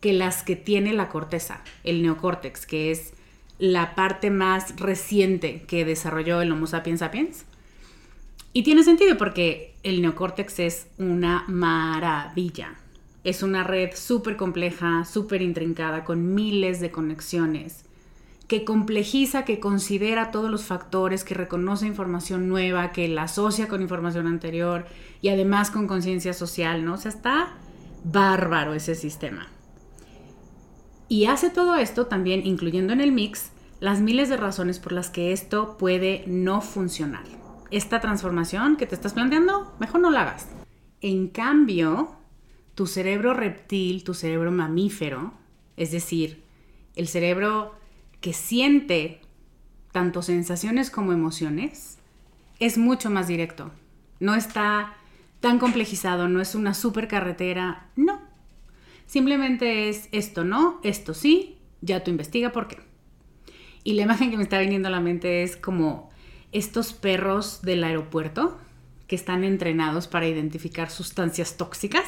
que 0.00 0.12
las 0.12 0.42
que 0.42 0.56
tiene 0.56 0.94
la 0.94 1.08
corteza, 1.08 1.62
el 1.84 2.02
neocórtex, 2.02 2.66
que 2.66 2.90
es 2.90 3.12
la 3.60 3.94
parte 3.94 4.28
más 4.28 4.74
reciente 4.80 5.62
que 5.62 5.84
desarrolló 5.84 6.40
el 6.40 6.50
Homo 6.50 6.66
sapiens 6.66 6.98
sapiens. 6.98 7.44
Y 8.52 8.64
tiene 8.64 8.82
sentido 8.82 9.16
porque 9.16 9.76
el 9.84 10.02
neocórtex 10.02 10.58
es 10.58 10.86
una 10.98 11.44
maravilla. 11.46 12.74
Es 13.22 13.44
una 13.44 13.62
red 13.62 13.90
súper 13.94 14.36
compleja, 14.36 15.04
súper 15.04 15.40
intrincada, 15.40 16.02
con 16.02 16.34
miles 16.34 16.80
de 16.80 16.90
conexiones, 16.90 17.84
que 18.52 18.66
complejiza, 18.66 19.46
que 19.46 19.60
considera 19.60 20.30
todos 20.30 20.50
los 20.50 20.64
factores, 20.64 21.24
que 21.24 21.32
reconoce 21.32 21.86
información 21.86 22.50
nueva, 22.50 22.92
que 22.92 23.08
la 23.08 23.22
asocia 23.22 23.66
con 23.66 23.80
información 23.80 24.26
anterior 24.26 24.84
y 25.22 25.30
además 25.30 25.70
con 25.70 25.86
conciencia 25.86 26.34
social, 26.34 26.84
¿no? 26.84 26.92
O 26.92 26.96
sea, 26.98 27.12
está 27.12 27.54
bárbaro 28.04 28.74
ese 28.74 28.94
sistema. 28.94 29.48
Y 31.08 31.24
hace 31.24 31.48
todo 31.48 31.76
esto 31.76 32.08
también 32.08 32.46
incluyendo 32.46 32.92
en 32.92 33.00
el 33.00 33.10
mix 33.10 33.52
las 33.80 34.02
miles 34.02 34.28
de 34.28 34.36
razones 34.36 34.78
por 34.78 34.92
las 34.92 35.08
que 35.08 35.32
esto 35.32 35.78
puede 35.78 36.22
no 36.26 36.60
funcionar 36.60 37.24
esta 37.70 38.02
transformación 38.02 38.76
que 38.76 38.84
te 38.84 38.94
estás 38.94 39.14
planteando, 39.14 39.74
mejor 39.80 40.02
no 40.02 40.10
la 40.10 40.20
hagas. 40.20 40.46
En 41.00 41.28
cambio, 41.28 42.16
tu 42.74 42.86
cerebro 42.86 43.32
reptil, 43.32 44.04
tu 44.04 44.12
cerebro 44.12 44.52
mamífero, 44.52 45.32
es 45.78 45.90
decir, 45.90 46.42
el 46.96 47.08
cerebro 47.08 47.80
que 48.22 48.32
siente 48.32 49.20
tanto 49.90 50.22
sensaciones 50.22 50.90
como 50.90 51.12
emociones, 51.12 51.98
es 52.60 52.78
mucho 52.78 53.10
más 53.10 53.26
directo. 53.28 53.72
No 54.20 54.34
está 54.34 54.94
tan 55.40 55.58
complejizado, 55.58 56.28
no 56.28 56.40
es 56.40 56.54
una 56.54 56.72
super 56.72 57.08
carretera, 57.08 57.88
no. 57.96 58.22
Simplemente 59.06 59.90
es 59.90 60.08
esto 60.12 60.44
no, 60.44 60.80
esto 60.84 61.12
sí, 61.12 61.58
ya 61.82 62.04
tú 62.04 62.10
investiga 62.10 62.52
por 62.52 62.68
qué. 62.68 62.78
Y 63.84 63.94
la 63.94 64.02
imagen 64.02 64.30
que 64.30 64.36
me 64.36 64.44
está 64.44 64.60
viniendo 64.60 64.88
a 64.88 64.92
la 64.92 65.00
mente 65.00 65.42
es 65.42 65.56
como 65.56 66.08
estos 66.52 66.92
perros 66.92 67.60
del 67.62 67.82
aeropuerto 67.82 68.58
que 69.08 69.16
están 69.16 69.42
entrenados 69.42 70.06
para 70.06 70.28
identificar 70.28 70.90
sustancias 70.90 71.56
tóxicas, 71.56 72.04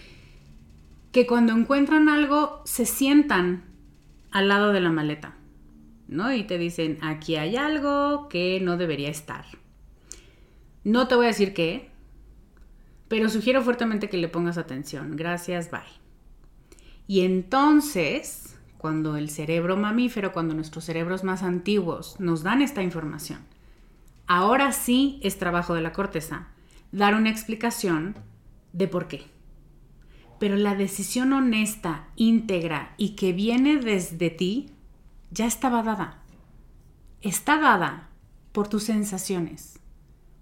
que 1.12 1.26
cuando 1.26 1.52
encuentran 1.52 2.08
algo 2.08 2.62
se 2.64 2.86
sientan 2.86 3.69
al 4.30 4.48
lado 4.48 4.72
de 4.72 4.80
la 4.80 4.90
maleta, 4.90 5.36
¿no? 6.08 6.32
Y 6.32 6.44
te 6.44 6.58
dicen, 6.58 6.98
aquí 7.02 7.36
hay 7.36 7.56
algo 7.56 8.28
que 8.28 8.60
no 8.60 8.76
debería 8.76 9.08
estar. 9.08 9.44
No 10.84 11.08
te 11.08 11.14
voy 11.14 11.26
a 11.26 11.28
decir 11.28 11.52
qué, 11.52 11.90
pero 13.08 13.28
sugiero 13.28 13.62
fuertemente 13.62 14.08
que 14.08 14.16
le 14.16 14.28
pongas 14.28 14.58
atención. 14.58 15.16
Gracias, 15.16 15.70
bye. 15.70 15.80
Y 17.06 17.22
entonces 17.22 18.50
cuando 18.80 19.16
el 19.16 19.28
cerebro 19.28 19.76
mamífero, 19.76 20.32
cuando 20.32 20.54
nuestros 20.54 20.84
cerebros 20.84 21.22
más 21.22 21.42
antiguos 21.42 22.18
nos 22.18 22.42
dan 22.42 22.62
esta 22.62 22.82
información. 22.82 23.40
Ahora 24.26 24.72
sí 24.72 25.20
es 25.22 25.38
trabajo 25.38 25.74
de 25.74 25.82
la 25.82 25.92
corteza 25.92 26.48
dar 26.90 27.14
una 27.14 27.28
explicación 27.28 28.16
de 28.72 28.88
por 28.88 29.06
qué. 29.06 29.26
Pero 30.40 30.56
la 30.56 30.74
decisión 30.74 31.32
honesta, 31.34 32.08
íntegra 32.16 32.94
y 32.96 33.10
que 33.10 33.32
viene 33.32 33.76
desde 33.76 34.30
ti 34.30 34.70
ya 35.30 35.46
estaba 35.46 35.84
dada. 35.84 36.22
Está 37.20 37.60
dada 37.60 38.08
por 38.50 38.66
tus 38.66 38.84
sensaciones, 38.84 39.78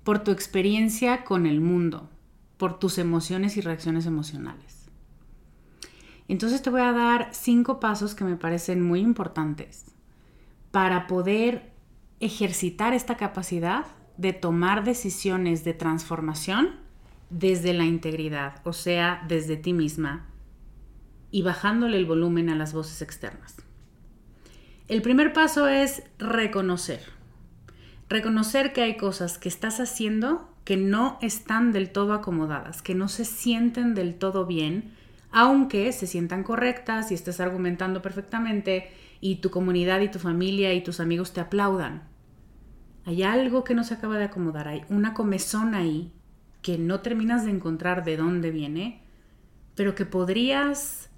por 0.04 0.20
tu 0.20 0.30
experiencia 0.30 1.24
con 1.24 1.46
el 1.46 1.60
mundo, 1.60 2.08
por 2.56 2.78
tus 2.78 2.96
emociones 2.98 3.56
y 3.56 3.60
reacciones 3.60 4.06
emocionales. 4.06 4.88
Entonces 6.28 6.62
te 6.62 6.70
voy 6.70 6.82
a 6.82 6.92
dar 6.92 7.30
cinco 7.32 7.80
pasos 7.80 8.14
que 8.14 8.22
me 8.22 8.36
parecen 8.36 8.80
muy 8.80 9.00
importantes 9.00 9.86
para 10.70 11.08
poder 11.08 11.72
ejercitar 12.20 12.94
esta 12.94 13.16
capacidad 13.16 13.86
de 14.16 14.32
tomar 14.32 14.84
decisiones 14.84 15.64
de 15.64 15.74
transformación 15.74 16.86
desde 17.30 17.74
la 17.74 17.84
integridad, 17.84 18.60
o 18.64 18.72
sea, 18.72 19.24
desde 19.28 19.56
ti 19.56 19.72
misma, 19.72 20.26
y 21.30 21.42
bajándole 21.42 21.96
el 21.96 22.06
volumen 22.06 22.48
a 22.48 22.56
las 22.56 22.72
voces 22.72 23.02
externas. 23.02 23.56
El 24.88 25.02
primer 25.02 25.32
paso 25.32 25.68
es 25.68 26.02
reconocer. 26.18 27.02
Reconocer 28.08 28.72
que 28.72 28.82
hay 28.82 28.96
cosas 28.96 29.36
que 29.36 29.50
estás 29.50 29.80
haciendo 29.80 30.54
que 30.64 30.76
no 30.76 31.18
están 31.20 31.72
del 31.72 31.90
todo 31.90 32.14
acomodadas, 32.14 32.80
que 32.82 32.94
no 32.94 33.08
se 33.08 33.24
sienten 33.24 33.94
del 33.94 34.14
todo 34.14 34.46
bien 34.46 34.96
aunque 35.30 35.92
se 35.92 36.06
sientan 36.06 36.42
correctas 36.42 37.10
y 37.10 37.14
estés 37.14 37.40
argumentando 37.40 38.02
perfectamente 38.02 38.90
y 39.20 39.36
tu 39.36 39.50
comunidad 39.50 40.00
y 40.00 40.10
tu 40.10 40.18
familia 40.18 40.72
y 40.74 40.82
tus 40.82 41.00
amigos 41.00 41.32
te 41.32 41.40
aplaudan. 41.40 42.04
Hay 43.04 43.22
algo 43.22 43.64
que 43.64 43.74
no 43.74 43.84
se 43.84 43.94
acaba 43.94 44.18
de 44.18 44.24
acomodar, 44.24 44.68
hay 44.68 44.84
una 44.88 45.14
comezón 45.14 45.74
ahí 45.74 46.12
que 46.68 46.76
no 46.76 47.00
terminas 47.00 47.46
de 47.46 47.50
encontrar 47.50 48.04
de 48.04 48.18
dónde 48.18 48.50
viene, 48.50 49.00
pero 49.74 49.94
que 49.94 50.04
podrías 50.04 51.08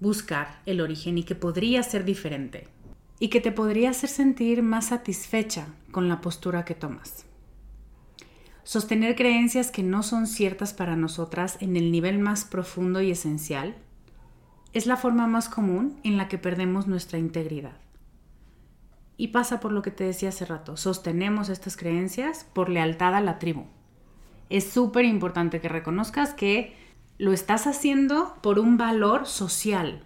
buscar 0.00 0.60
el 0.66 0.80
origen 0.80 1.16
y 1.16 1.22
que 1.22 1.36
podría 1.36 1.84
ser 1.84 2.04
diferente 2.04 2.66
y 3.20 3.28
que 3.28 3.40
te 3.40 3.52
podría 3.52 3.90
hacer 3.90 4.10
sentir 4.10 4.64
más 4.64 4.88
satisfecha 4.88 5.68
con 5.92 6.08
la 6.08 6.20
postura 6.20 6.64
que 6.64 6.74
tomas. 6.74 7.24
Sostener 8.64 9.14
creencias 9.14 9.70
que 9.70 9.84
no 9.84 10.02
son 10.02 10.26
ciertas 10.26 10.74
para 10.74 10.96
nosotras 10.96 11.56
en 11.60 11.76
el 11.76 11.92
nivel 11.92 12.18
más 12.18 12.44
profundo 12.44 13.00
y 13.00 13.12
esencial 13.12 13.76
es 14.72 14.86
la 14.86 14.96
forma 14.96 15.28
más 15.28 15.48
común 15.48 16.00
en 16.02 16.16
la 16.16 16.26
que 16.26 16.38
perdemos 16.38 16.88
nuestra 16.88 17.20
integridad. 17.20 17.76
Y 19.16 19.28
pasa 19.28 19.60
por 19.60 19.70
lo 19.70 19.82
que 19.82 19.92
te 19.92 20.02
decía 20.02 20.30
hace 20.30 20.46
rato, 20.46 20.76
sostenemos 20.76 21.48
estas 21.48 21.76
creencias 21.76 22.44
por 22.52 22.68
lealtad 22.68 23.14
a 23.14 23.20
la 23.20 23.38
tribu. 23.38 23.66
Es 24.50 24.70
súper 24.70 25.04
importante 25.04 25.60
que 25.60 25.68
reconozcas 25.68 26.34
que 26.34 26.76
lo 27.18 27.32
estás 27.32 27.66
haciendo 27.66 28.34
por 28.42 28.58
un 28.58 28.76
valor 28.76 29.26
social, 29.26 30.04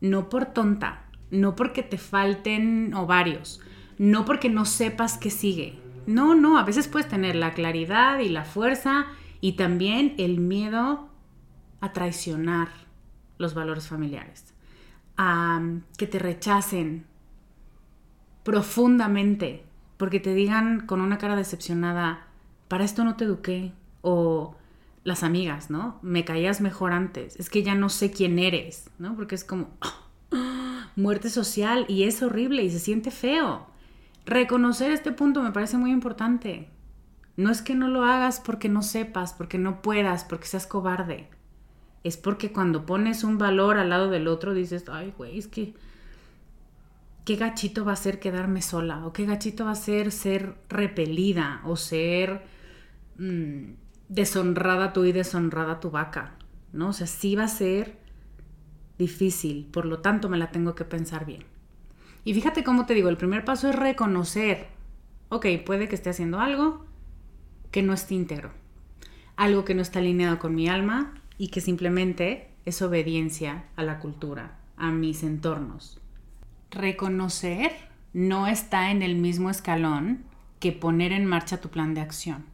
no 0.00 0.28
por 0.28 0.46
tonta, 0.46 1.04
no 1.30 1.54
porque 1.54 1.82
te 1.82 1.98
falten 1.98 2.94
ovarios, 2.94 3.60
no 3.98 4.24
porque 4.24 4.48
no 4.48 4.64
sepas 4.64 5.18
qué 5.18 5.30
sigue, 5.30 5.78
no, 6.06 6.34
no, 6.34 6.58
a 6.58 6.64
veces 6.64 6.88
puedes 6.88 7.08
tener 7.08 7.34
la 7.34 7.52
claridad 7.52 8.20
y 8.20 8.30
la 8.30 8.44
fuerza 8.44 9.06
y 9.42 9.52
también 9.52 10.14
el 10.16 10.38
miedo 10.38 11.10
a 11.80 11.92
traicionar 11.92 12.68
los 13.36 13.52
valores 13.52 13.88
familiares, 13.88 14.54
a 15.18 15.60
que 15.98 16.06
te 16.06 16.18
rechacen 16.18 17.04
profundamente, 18.42 19.66
porque 19.98 20.20
te 20.20 20.32
digan 20.32 20.86
con 20.86 21.02
una 21.02 21.18
cara 21.18 21.36
decepcionada, 21.36 22.27
para 22.68 22.84
esto 22.84 23.04
no 23.04 23.16
te 23.16 23.24
eduqué, 23.24 23.72
o 24.02 24.54
las 25.04 25.22
amigas, 25.22 25.70
¿no? 25.70 25.98
Me 26.02 26.24
caías 26.24 26.60
mejor 26.60 26.92
antes, 26.92 27.38
es 27.40 27.50
que 27.50 27.62
ya 27.62 27.74
no 27.74 27.88
sé 27.88 28.10
quién 28.10 28.38
eres, 28.38 28.90
¿no? 28.98 29.16
Porque 29.16 29.34
es 29.34 29.44
como 29.44 29.70
muerte 30.96 31.30
social 31.30 31.86
y 31.88 32.04
es 32.04 32.22
horrible 32.22 32.62
y 32.62 32.70
se 32.70 32.78
siente 32.78 33.10
feo. 33.10 33.66
Reconocer 34.26 34.90
este 34.90 35.12
punto 35.12 35.42
me 35.42 35.52
parece 35.52 35.78
muy 35.78 35.90
importante. 35.90 36.68
No 37.36 37.50
es 37.50 37.62
que 37.62 37.74
no 37.74 37.88
lo 37.88 38.04
hagas 38.04 38.40
porque 38.40 38.68
no 38.68 38.82
sepas, 38.82 39.32
porque 39.32 39.58
no 39.58 39.80
puedas, 39.80 40.24
porque 40.24 40.46
seas 40.46 40.66
cobarde. 40.66 41.28
Es 42.04 42.16
porque 42.16 42.52
cuando 42.52 42.84
pones 42.84 43.24
un 43.24 43.38
valor 43.38 43.78
al 43.78 43.90
lado 43.90 44.10
del 44.10 44.28
otro 44.28 44.54
dices, 44.54 44.84
ay, 44.90 45.14
güey, 45.16 45.38
es 45.38 45.46
que 45.46 45.74
qué 47.24 47.36
gachito 47.36 47.84
va 47.84 47.92
a 47.92 47.96
ser 47.96 48.20
quedarme 48.20 48.60
sola, 48.60 49.06
o 49.06 49.12
qué 49.12 49.24
gachito 49.24 49.64
va 49.64 49.72
a 49.72 49.76
ser 49.76 50.12
ser 50.12 50.56
repelida, 50.68 51.62
o 51.64 51.76
ser 51.76 52.42
mm, 53.18 53.74
deshonrada 54.08 54.92
tú 54.92 55.04
y 55.04 55.12
deshonrada 55.12 55.80
tu 55.80 55.90
vaca, 55.90 56.34
¿no? 56.72 56.88
O 56.88 56.92
sea, 56.92 57.06
sí 57.06 57.36
va 57.36 57.44
a 57.44 57.48
ser 57.48 57.98
difícil, 58.98 59.66
por 59.66 59.86
lo 59.86 60.00
tanto 60.00 60.28
me 60.28 60.38
la 60.38 60.50
tengo 60.50 60.74
que 60.74 60.84
pensar 60.84 61.24
bien. 61.24 61.44
Y 62.24 62.34
fíjate 62.34 62.64
cómo 62.64 62.84
te 62.86 62.94
digo, 62.94 63.08
el 63.08 63.16
primer 63.16 63.44
paso 63.44 63.68
es 63.68 63.76
reconocer, 63.76 64.66
ok, 65.28 65.46
puede 65.64 65.88
que 65.88 65.94
esté 65.94 66.10
haciendo 66.10 66.40
algo 66.40 66.84
que 67.70 67.82
no 67.82 67.92
esté 67.92 68.14
íntegro, 68.14 68.50
algo 69.36 69.64
que 69.64 69.74
no 69.74 69.82
está 69.82 70.00
alineado 70.00 70.38
con 70.38 70.54
mi 70.54 70.68
alma 70.68 71.14
y 71.38 71.48
que 71.48 71.60
simplemente 71.60 72.50
es 72.64 72.82
obediencia 72.82 73.64
a 73.76 73.82
la 73.82 73.98
cultura, 73.98 74.58
a 74.76 74.90
mis 74.90 75.22
entornos. 75.22 76.00
Reconocer 76.70 77.72
no 78.12 78.46
está 78.46 78.90
en 78.90 79.02
el 79.02 79.14
mismo 79.14 79.48
escalón 79.48 80.24
que 80.60 80.72
poner 80.72 81.12
en 81.12 81.24
marcha 81.24 81.60
tu 81.60 81.68
plan 81.68 81.94
de 81.94 82.00
acción. 82.00 82.44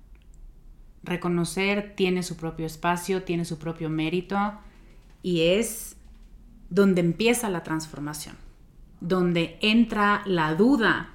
Reconocer 1.05 1.93
tiene 1.97 2.23
su 2.23 2.37
propio 2.37 2.64
espacio, 2.64 3.25
tiene 3.25 3.45
su 3.45 3.59
propio 3.59 3.90
mérito 3.90 4.38
y 5.23 5.43
es 5.43 5.97
donde 6.71 7.03
empieza 7.03 7.51
la 7.51 7.62
transformación, 7.62 8.37
donde 9.01 9.59
entra 9.61 10.23
la 10.25 10.55
duda 10.55 11.11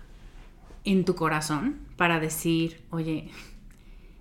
en 0.86 1.06
tu 1.06 1.16
corazón 1.16 1.80
para 1.98 2.20
decir, 2.20 2.86
oye, 2.92 3.32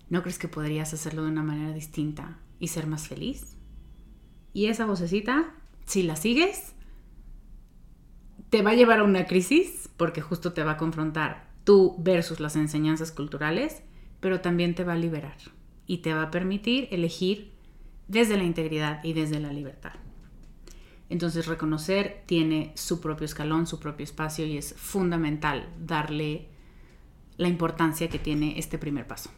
¿no 0.09 0.23
crees 0.23 0.39
que 0.39 0.49
podrías 0.49 0.95
hacerlo 0.95 1.25
de 1.25 1.31
una 1.31 1.43
manera 1.43 1.73
distinta 1.73 2.39
y 2.59 2.69
ser 2.69 2.87
más 2.87 3.07
feliz? 3.07 3.57
Y 4.55 4.67
esa 4.67 4.87
vocecita, 4.87 5.55
si 5.85 6.03
la 6.03 6.17
sigues, 6.17 6.73
te 8.49 8.63
va 8.63 8.71
a 8.71 8.75
llevar 8.75 9.01
a 9.01 9.05
una 9.05 9.27
crisis 9.27 9.91
porque 9.99 10.23
justo 10.23 10.55
te 10.55 10.65
va 10.65 10.73
a 10.73 10.77
confrontar 10.79 11.51
tú 11.65 11.95
versus 11.99 12.41
las 12.41 12.57
enseñanzas 12.57 13.13
culturales, 13.13 13.83
pero 14.21 14.41
también 14.41 14.75
te 14.75 14.85
va 14.85 14.95
a 14.95 14.97
liberar 14.97 15.37
y 15.89 15.99
te 15.99 16.15
va 16.15 16.23
a 16.23 16.31
permitir 16.31 16.87
elegir 16.93 17.51
desde 18.07 18.37
la 18.37 18.45
integridad 18.45 19.03
y 19.03 19.13
desde 19.13 19.41
la 19.41 19.53
libertad. 19.53 19.95
Entonces 21.09 21.47
reconocer 21.47 22.23
tiene 22.27 22.71
su 22.77 23.01
propio 23.01 23.25
escalón, 23.25 23.67
su 23.67 23.81
propio 23.81 24.05
espacio 24.05 24.47
y 24.47 24.57
es 24.57 24.75
fundamental 24.75 25.69
darle 25.85 26.47
la 27.37 27.49
importancia 27.49 28.09
que 28.09 28.21
tiene 28.21 28.57
este 28.57 28.79
primer 28.79 29.09
paso. 29.09 29.31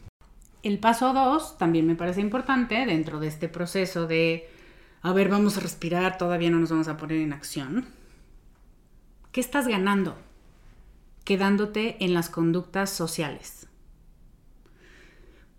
El 0.61 0.77
paso 0.77 1.13
2 1.13 1.57
también 1.57 1.87
me 1.87 1.95
parece 1.95 2.21
importante 2.21 2.85
dentro 2.85 3.19
de 3.19 3.27
este 3.27 3.49
proceso 3.49 4.05
de, 4.05 4.47
a 5.01 5.11
ver, 5.13 5.29
vamos 5.29 5.57
a 5.57 5.61
respirar, 5.61 6.19
todavía 6.19 6.51
no 6.51 6.59
nos 6.59 6.69
vamos 6.69 6.87
a 6.87 6.97
poner 6.97 7.17
en 7.17 7.33
acción. 7.33 7.87
¿Qué 9.31 9.41
estás 9.41 9.67
ganando? 9.67 10.15
quedándote 11.23 12.03
en 12.03 12.13
las 12.13 12.29
conductas 12.29 12.89
sociales. 12.89 13.60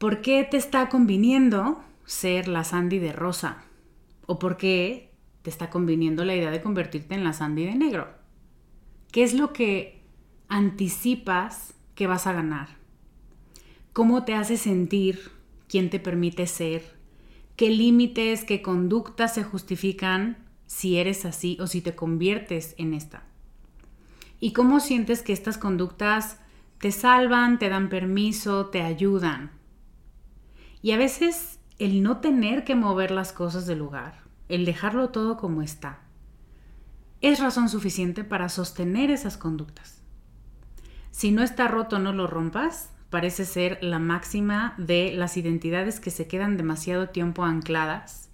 ¿Por 0.03 0.21
qué 0.21 0.43
te 0.43 0.57
está 0.57 0.89
conviniendo 0.89 1.81
ser 2.07 2.49
la 2.49 2.65
Sandy 2.65 2.99
de 2.99 3.13
rosa? 3.13 3.63
¿O 4.27 4.41
por 4.41 4.57
qué 4.57 5.13
te 5.43 5.49
está 5.49 5.71
conviniendo 5.71 6.25
la 6.25 6.35
idea 6.35 6.51
de 6.51 6.61
convertirte 6.61 7.15
en 7.15 7.23
la 7.23 7.33
Sandy 7.33 7.67
de 7.67 7.77
negro? 7.77 8.09
¿Qué 9.13 9.23
es 9.23 9.33
lo 9.33 9.53
que 9.53 10.03
anticipas 10.49 11.75
que 11.95 12.09
vas 12.09 12.27
a 12.27 12.33
ganar? 12.33 12.71
¿Cómo 13.93 14.25
te 14.25 14.35
hace 14.35 14.57
sentir? 14.57 15.31
¿Quién 15.69 15.89
te 15.89 16.01
permite 16.01 16.49
ser? 16.49 16.83
¿Qué 17.55 17.71
límites, 17.71 18.43
qué 18.43 18.61
conductas 18.61 19.35
se 19.35 19.45
justifican 19.45 20.37
si 20.67 20.97
eres 20.97 21.25
así 21.25 21.57
o 21.61 21.69
si 21.69 21.81
te 21.81 21.95
conviertes 21.95 22.75
en 22.77 22.95
esta? 22.95 23.23
y 24.41 24.53
cómo 24.53 24.81
sientes 24.81 25.23
que 25.23 25.33
estas 25.33 25.57
conductas 25.57 26.41
te 26.81 26.91
salvan, 26.91 27.61
te 27.61 27.69
dan 27.69 27.89
permiso, 27.89 28.67
te 28.67 28.83
ayudan. 28.83 29.62
Y 30.83 30.91
a 30.91 30.99
veces 30.99 31.61
el 31.79 32.03
no 32.03 32.19
tener 32.19 32.65
que 32.65 32.75
mover 32.75 33.11
las 33.11 33.33
cosas 33.33 33.67
del 33.67 33.79
lugar, 33.79 34.23
el 34.49 34.65
dejarlo 34.65 35.11
todo 35.11 35.37
como 35.37 35.63
está, 35.63 36.01
es 37.23 37.39
razón 37.39 37.69
suficiente 37.69 38.25
para 38.25 38.49
sostener 38.49 39.11
esas 39.11 39.37
conductas. 39.37 40.03
Si 41.13 41.31
no 41.31 41.43
está 41.43 41.69
roto, 41.69 42.01
no 42.01 42.13
lo 42.13 42.27
rompas, 42.27 42.91
parece 43.11 43.45
ser 43.45 43.79
la 43.81 44.01
máxima 44.01 44.75
de 44.77 45.13
las 45.15 45.37
identidades 45.37 46.01
que 46.01 46.11
se 46.11 46.27
quedan 46.27 46.57
demasiado 46.57 47.11
tiempo 47.11 47.45
ancladas, 47.45 48.31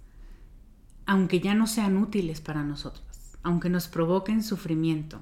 aunque 1.05 1.39
ya 1.39 1.53
no 1.53 1.67
sean 1.67 1.97
útiles 1.97 2.41
para 2.41 2.63
nosotros, 2.63 3.05
aunque 3.43 3.69
nos 3.69 3.87
provoquen 3.87 4.41
sufrimiento. 4.41 5.21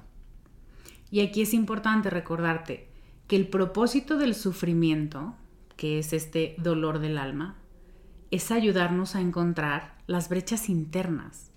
Y 1.10 1.20
aquí 1.20 1.42
es 1.42 1.52
importante 1.52 2.08
recordarte 2.08 2.88
que 3.26 3.36
el 3.36 3.48
propósito 3.48 4.16
del 4.16 4.34
sufrimiento, 4.34 5.34
que 5.78 6.00
es 6.00 6.12
este 6.12 6.56
dolor 6.58 6.98
del 6.98 7.16
alma, 7.16 7.56
es 8.30 8.50
ayudarnos 8.50 9.14
a 9.14 9.22
encontrar 9.22 9.96
las 10.06 10.28
brechas 10.28 10.68
internas. 10.68 11.52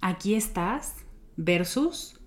Aquí 0.00 0.34
estás 0.34 1.04
versus 1.36 2.18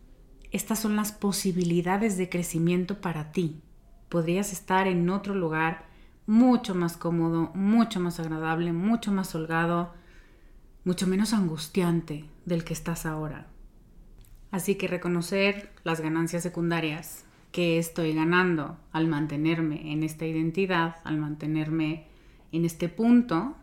estas 0.52 0.80
son 0.80 0.96
las 0.96 1.12
posibilidades 1.12 2.16
de 2.16 2.30
crecimiento 2.30 3.02
para 3.02 3.34
ti. 3.34 3.62
Podrías 4.08 4.54
estar 4.54 4.88
en 4.88 5.10
otro 5.10 5.36
lugar 5.36 5.88
mucho 6.28 6.76
más 6.76 6.96
cómodo, 6.96 7.52
mucho 7.56 8.00
más 8.00 8.20
agradable, 8.20 8.72
mucho 8.72 9.12
más 9.12 9.34
holgado, 9.36 9.94
mucho 10.86 11.08
menos 11.08 11.34
angustiante 11.34 12.30
del 12.46 12.64
que 12.64 12.74
estás 12.74 13.06
ahora. 13.06 13.48
Así 14.52 14.76
que 14.76 14.88
reconocer 14.88 15.74
las 15.84 16.00
ganancias 16.00 16.44
secundarias 16.44 17.25
que 17.56 17.78
estoy 17.78 18.14
ganando 18.14 18.78
al 18.92 19.08
mantenerme 19.08 19.94
en 19.94 20.04
esta 20.04 20.26
identidad, 20.26 20.98
al 21.06 21.16
mantenerme 21.16 22.06
en 22.52 22.66
este 22.66 22.90
punto, 22.90 23.56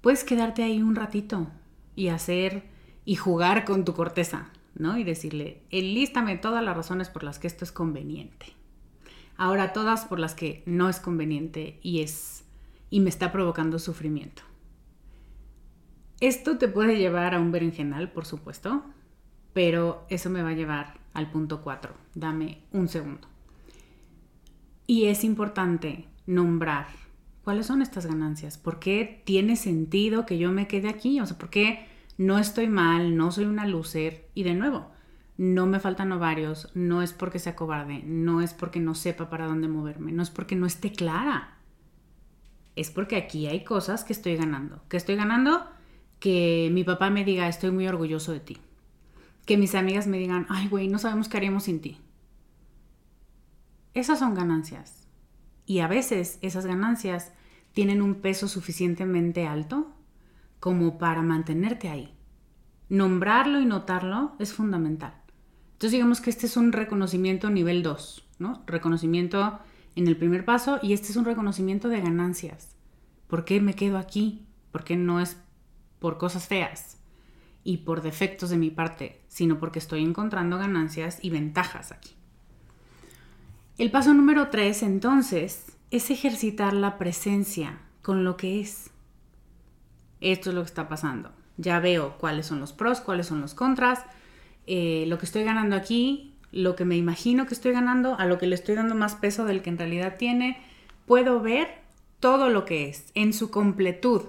puedes 0.00 0.22
quedarte 0.22 0.62
ahí 0.62 0.80
un 0.80 0.94
ratito 0.94 1.48
y 1.96 2.06
hacer 2.06 2.62
y 3.04 3.16
jugar 3.16 3.64
con 3.64 3.84
tu 3.84 3.94
corteza, 3.94 4.52
¿no? 4.76 4.96
Y 4.96 5.02
decirle, 5.02 5.62
enlístame 5.70 6.36
todas 6.36 6.62
las 6.62 6.76
razones 6.76 7.08
por 7.08 7.24
las 7.24 7.40
que 7.40 7.48
esto 7.48 7.64
es 7.64 7.72
conveniente. 7.72 8.46
Ahora 9.36 9.72
todas 9.72 10.04
por 10.04 10.20
las 10.20 10.36
que 10.36 10.62
no 10.64 10.88
es 10.88 11.00
conveniente 11.00 11.80
y 11.82 12.02
es 12.02 12.44
y 12.90 13.00
me 13.00 13.10
está 13.10 13.32
provocando 13.32 13.80
sufrimiento. 13.80 14.44
Esto 16.20 16.58
te 16.58 16.68
puede 16.68 16.96
llevar 16.96 17.34
a 17.34 17.40
un 17.40 17.50
berenjenal, 17.50 18.12
por 18.12 18.24
supuesto, 18.24 18.84
pero 19.52 20.06
eso 20.10 20.30
me 20.30 20.44
va 20.44 20.50
a 20.50 20.54
llevar 20.54 21.01
al 21.14 21.30
punto 21.30 21.62
4. 21.62 21.94
Dame 22.14 22.62
un 22.72 22.88
segundo. 22.88 23.28
Y 24.86 25.06
es 25.06 25.24
importante 25.24 26.08
nombrar 26.26 26.86
cuáles 27.44 27.66
son 27.66 27.82
estas 27.82 28.06
ganancias, 28.06 28.58
por 28.58 28.78
qué 28.78 29.22
tiene 29.24 29.56
sentido 29.56 30.26
que 30.26 30.38
yo 30.38 30.52
me 30.52 30.68
quede 30.68 30.88
aquí, 30.88 31.20
o 31.20 31.26
sea, 31.26 31.38
por 31.38 31.50
qué 31.50 31.86
no 32.18 32.38
estoy 32.38 32.68
mal, 32.68 33.16
no 33.16 33.32
soy 33.32 33.44
una 33.44 33.66
loser 33.66 34.28
y 34.34 34.42
de 34.44 34.54
nuevo, 34.54 34.90
no 35.36 35.66
me 35.66 35.80
faltan 35.80 36.12
ovarios, 36.12 36.70
no 36.74 37.02
es 37.02 37.12
porque 37.12 37.38
sea 37.38 37.56
cobarde, 37.56 38.02
no 38.04 38.42
es 38.42 38.54
porque 38.54 38.80
no 38.80 38.94
sepa 38.94 39.28
para 39.28 39.46
dónde 39.46 39.66
moverme, 39.66 40.12
no 40.12 40.22
es 40.22 40.30
porque 40.30 40.56
no 40.56 40.66
esté 40.66 40.92
clara. 40.92 41.56
Es 42.74 42.90
porque 42.90 43.16
aquí 43.16 43.46
hay 43.48 43.64
cosas 43.64 44.04
que 44.04 44.14
estoy 44.14 44.36
ganando. 44.36 44.82
¿Qué 44.88 44.96
estoy 44.96 45.16
ganando? 45.16 45.66
Que 46.20 46.70
mi 46.72 46.84
papá 46.84 47.10
me 47.10 47.24
diga, 47.24 47.48
estoy 47.48 47.70
muy 47.70 47.86
orgulloso 47.86 48.32
de 48.32 48.40
ti 48.40 48.58
que 49.46 49.56
mis 49.56 49.74
amigas 49.74 50.06
me 50.06 50.18
digan, 50.18 50.46
ay, 50.48 50.68
güey, 50.68 50.88
no 50.88 50.98
sabemos 50.98 51.28
qué 51.28 51.36
haríamos 51.36 51.64
sin 51.64 51.80
ti. 51.80 51.98
Esas 53.94 54.18
son 54.18 54.34
ganancias. 54.34 55.06
Y 55.66 55.80
a 55.80 55.88
veces 55.88 56.38
esas 56.42 56.66
ganancias 56.66 57.32
tienen 57.72 58.02
un 58.02 58.16
peso 58.16 58.48
suficientemente 58.48 59.46
alto 59.46 59.92
como 60.60 60.98
para 60.98 61.22
mantenerte 61.22 61.88
ahí. 61.88 62.14
Nombrarlo 62.88 63.60
y 63.60 63.66
notarlo 63.66 64.36
es 64.38 64.52
fundamental. 64.52 65.14
Entonces 65.72 65.92
digamos 65.92 66.20
que 66.20 66.30
este 66.30 66.46
es 66.46 66.56
un 66.56 66.72
reconocimiento 66.72 67.50
nivel 67.50 67.82
2, 67.82 68.28
¿no? 68.38 68.62
Reconocimiento 68.66 69.58
en 69.96 70.06
el 70.06 70.16
primer 70.16 70.44
paso 70.44 70.78
y 70.82 70.92
este 70.92 71.08
es 71.08 71.16
un 71.16 71.24
reconocimiento 71.24 71.88
de 71.88 72.00
ganancias. 72.00 72.76
¿Por 73.26 73.44
qué 73.44 73.60
me 73.60 73.74
quedo 73.74 73.98
aquí? 73.98 74.46
¿Por 74.70 74.84
qué 74.84 74.96
no 74.96 75.20
es 75.20 75.36
por 75.98 76.18
cosas 76.18 76.46
feas? 76.46 77.01
Y 77.64 77.78
por 77.78 78.02
defectos 78.02 78.50
de 78.50 78.56
mi 78.56 78.70
parte, 78.70 79.20
sino 79.28 79.58
porque 79.58 79.78
estoy 79.78 80.02
encontrando 80.02 80.58
ganancias 80.58 81.18
y 81.22 81.30
ventajas 81.30 81.92
aquí. 81.92 82.10
El 83.78 83.90
paso 83.90 84.12
número 84.14 84.48
tres, 84.48 84.82
entonces, 84.82 85.76
es 85.90 86.10
ejercitar 86.10 86.72
la 86.72 86.98
presencia 86.98 87.80
con 88.02 88.24
lo 88.24 88.36
que 88.36 88.60
es. 88.60 88.90
Esto 90.20 90.50
es 90.50 90.54
lo 90.54 90.62
que 90.62 90.68
está 90.68 90.88
pasando. 90.88 91.32
Ya 91.56 91.80
veo 91.80 92.16
cuáles 92.18 92.46
son 92.46 92.60
los 92.60 92.72
pros, 92.72 93.00
cuáles 93.00 93.26
son 93.26 93.40
los 93.40 93.54
contras, 93.54 94.04
eh, 94.66 95.04
lo 95.08 95.18
que 95.18 95.26
estoy 95.26 95.44
ganando 95.44 95.76
aquí, 95.76 96.34
lo 96.50 96.76
que 96.76 96.84
me 96.84 96.96
imagino 96.96 97.46
que 97.46 97.54
estoy 97.54 97.72
ganando, 97.72 98.18
a 98.18 98.26
lo 98.26 98.38
que 98.38 98.46
le 98.46 98.54
estoy 98.54 98.74
dando 98.74 98.94
más 98.94 99.14
peso 99.14 99.44
del 99.44 99.62
que 99.62 99.70
en 99.70 99.78
realidad 99.78 100.16
tiene. 100.18 100.62
Puedo 101.06 101.40
ver 101.40 101.82
todo 102.20 102.50
lo 102.50 102.64
que 102.64 102.88
es 102.88 103.10
en 103.14 103.32
su 103.32 103.50
completud. 103.50 104.22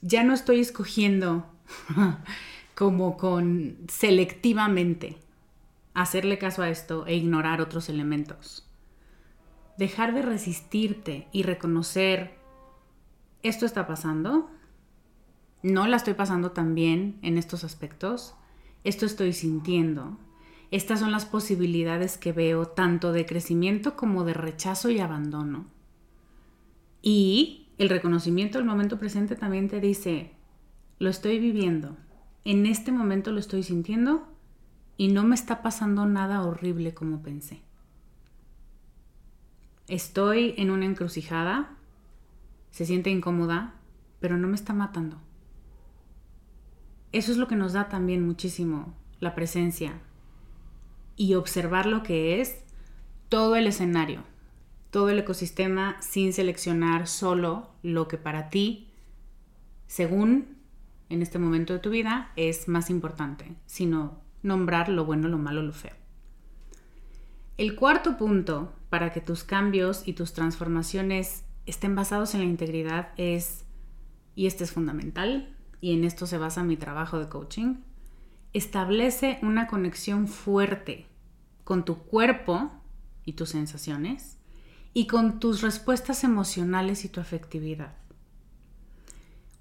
Ya 0.00 0.24
no 0.24 0.32
estoy 0.32 0.60
escogiendo 0.60 1.46
como 2.74 3.16
con 3.16 3.76
selectivamente 3.88 5.18
hacerle 5.94 6.38
caso 6.38 6.62
a 6.62 6.70
esto 6.70 7.06
e 7.06 7.16
ignorar 7.16 7.60
otros 7.60 7.88
elementos. 7.88 8.68
Dejar 9.76 10.14
de 10.14 10.22
resistirte 10.22 11.28
y 11.32 11.42
reconocer, 11.42 12.38
esto 13.42 13.66
está 13.66 13.86
pasando, 13.86 14.50
no 15.62 15.86
la 15.88 15.96
estoy 15.96 16.14
pasando 16.14 16.52
tan 16.52 16.74
bien 16.74 17.18
en 17.22 17.36
estos 17.36 17.64
aspectos, 17.64 18.34
esto 18.84 19.06
estoy 19.06 19.32
sintiendo. 19.32 20.16
estas 20.70 21.00
son 21.00 21.10
las 21.10 21.24
posibilidades 21.24 22.18
que 22.18 22.32
veo 22.32 22.66
tanto 22.66 23.12
de 23.12 23.24
crecimiento 23.24 23.96
como 23.96 24.24
de 24.24 24.34
rechazo 24.34 24.90
y 24.90 25.00
abandono. 25.00 25.66
Y 27.00 27.68
el 27.78 27.88
reconocimiento 27.88 28.58
del 28.58 28.66
momento 28.66 28.98
presente 28.98 29.34
también 29.34 29.68
te 29.68 29.80
dice, 29.80 30.32
lo 30.98 31.10
estoy 31.10 31.38
viviendo, 31.38 31.96
en 32.44 32.66
este 32.66 32.92
momento 32.92 33.30
lo 33.30 33.38
estoy 33.38 33.62
sintiendo 33.62 34.26
y 34.96 35.08
no 35.08 35.22
me 35.22 35.34
está 35.34 35.62
pasando 35.62 36.06
nada 36.06 36.42
horrible 36.42 36.94
como 36.94 37.22
pensé. 37.22 37.62
Estoy 39.86 40.54
en 40.58 40.70
una 40.70 40.86
encrucijada, 40.86 41.76
se 42.70 42.84
siente 42.84 43.10
incómoda, 43.10 43.74
pero 44.20 44.36
no 44.36 44.48
me 44.48 44.54
está 44.54 44.74
matando. 44.74 45.20
Eso 47.12 47.32
es 47.32 47.38
lo 47.38 47.48
que 47.48 47.56
nos 47.56 47.72
da 47.72 47.88
también 47.88 48.26
muchísimo 48.26 48.94
la 49.20 49.34
presencia 49.34 50.00
y 51.16 51.34
observar 51.34 51.86
lo 51.86 52.02
que 52.02 52.40
es 52.40 52.64
todo 53.28 53.56
el 53.56 53.66
escenario, 53.66 54.24
todo 54.90 55.10
el 55.10 55.18
ecosistema 55.20 55.96
sin 56.00 56.32
seleccionar 56.32 57.06
solo 57.06 57.70
lo 57.82 58.08
que 58.08 58.18
para 58.18 58.50
ti, 58.50 58.88
según 59.86 60.57
en 61.08 61.22
este 61.22 61.38
momento 61.38 61.72
de 61.72 61.78
tu 61.78 61.90
vida, 61.90 62.32
es 62.36 62.68
más 62.68 62.90
importante, 62.90 63.54
sino 63.66 64.20
nombrar 64.42 64.88
lo 64.88 65.04
bueno, 65.04 65.28
lo 65.28 65.38
malo, 65.38 65.62
lo 65.62 65.72
feo. 65.72 65.94
El 67.56 67.74
cuarto 67.74 68.16
punto 68.16 68.72
para 68.88 69.12
que 69.12 69.20
tus 69.20 69.42
cambios 69.42 70.06
y 70.06 70.12
tus 70.12 70.32
transformaciones 70.32 71.44
estén 71.66 71.94
basados 71.94 72.34
en 72.34 72.40
la 72.40 72.46
integridad 72.46 73.08
es, 73.16 73.64
y 74.34 74.46
este 74.46 74.64
es 74.64 74.72
fundamental, 74.72 75.54
y 75.80 75.94
en 75.94 76.04
esto 76.04 76.26
se 76.26 76.38
basa 76.38 76.62
mi 76.62 76.76
trabajo 76.76 77.18
de 77.18 77.28
coaching, 77.28 77.76
establece 78.52 79.38
una 79.42 79.66
conexión 79.66 80.28
fuerte 80.28 81.06
con 81.64 81.84
tu 81.84 81.98
cuerpo 81.98 82.70
y 83.24 83.34
tus 83.34 83.50
sensaciones 83.50 84.38
y 84.94 85.06
con 85.06 85.38
tus 85.38 85.60
respuestas 85.60 86.24
emocionales 86.24 87.04
y 87.04 87.08
tu 87.08 87.20
afectividad. 87.20 87.94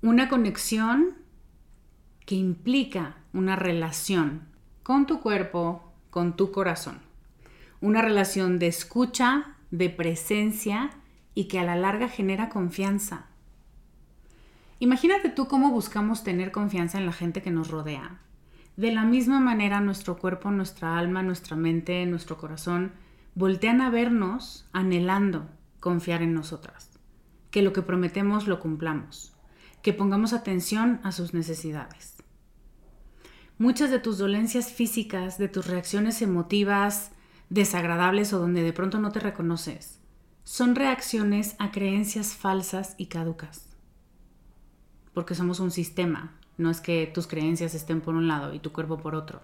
Una 0.01 0.29
conexión 0.29 1.15
que 2.27 2.35
implica 2.35 3.15
una 3.31 3.55
relación 3.55 4.41
con 4.83 5.07
tu 5.07 5.21
cuerpo, 5.21 5.93
con 6.09 6.35
tu 6.35 6.51
corazón. 6.51 6.99
Una 7.79 8.01
relación 8.01 8.59
de 8.59 8.67
escucha, 8.67 9.55
de 9.71 9.89
presencia 9.89 10.89
y 11.33 11.45
que 11.45 11.57
a 11.57 11.63
la 11.63 11.77
larga 11.77 12.09
genera 12.09 12.49
confianza. 12.49 13.27
Imagínate 14.79 15.29
tú 15.29 15.47
cómo 15.47 15.71
buscamos 15.71 16.25
tener 16.25 16.51
confianza 16.51 16.97
en 16.97 17.05
la 17.05 17.13
gente 17.13 17.41
que 17.41 17.49
nos 17.49 17.69
rodea. 17.69 18.19
De 18.75 18.91
la 18.91 19.05
misma 19.05 19.39
manera 19.39 19.79
nuestro 19.79 20.17
cuerpo, 20.17 20.51
nuestra 20.51 20.97
alma, 20.97 21.23
nuestra 21.23 21.55
mente, 21.55 22.05
nuestro 22.07 22.37
corazón 22.37 22.91
voltean 23.35 23.79
a 23.79 23.89
vernos 23.89 24.67
anhelando 24.73 25.47
confiar 25.79 26.21
en 26.21 26.33
nosotras. 26.33 26.89
Que 27.51 27.61
lo 27.61 27.71
que 27.71 27.83
prometemos 27.83 28.47
lo 28.47 28.59
cumplamos. 28.59 29.33
Que 29.81 29.93
pongamos 29.93 30.33
atención 30.33 30.99
a 31.03 31.13
sus 31.13 31.33
necesidades. 31.33 32.16
Muchas 33.59 33.89
de 33.89 33.97
tus 33.97 34.19
dolencias 34.19 34.71
físicas, 34.71 35.39
de 35.39 35.47
tus 35.47 35.65
reacciones 35.65 36.21
emotivas 36.21 37.09
desagradables 37.49 38.31
o 38.31 38.39
donde 38.39 38.61
de 38.61 38.71
pronto 38.71 38.99
no 38.99 39.11
te 39.11 39.19
reconoces, 39.19 39.99
son 40.43 40.75
reacciones 40.75 41.55
a 41.57 41.71
creencias 41.71 42.35
falsas 42.35 42.93
y 42.99 43.07
caducas. 43.07 43.75
Porque 45.11 45.33
somos 45.33 45.59
un 45.59 45.71
sistema, 45.71 46.37
no 46.57 46.69
es 46.69 46.81
que 46.81 47.09
tus 47.11 47.25
creencias 47.25 47.73
estén 47.73 48.01
por 48.01 48.13
un 48.13 48.27
lado 48.27 48.53
y 48.53 48.59
tu 48.59 48.71
cuerpo 48.71 48.99
por 48.99 49.15
otro. 49.15 49.41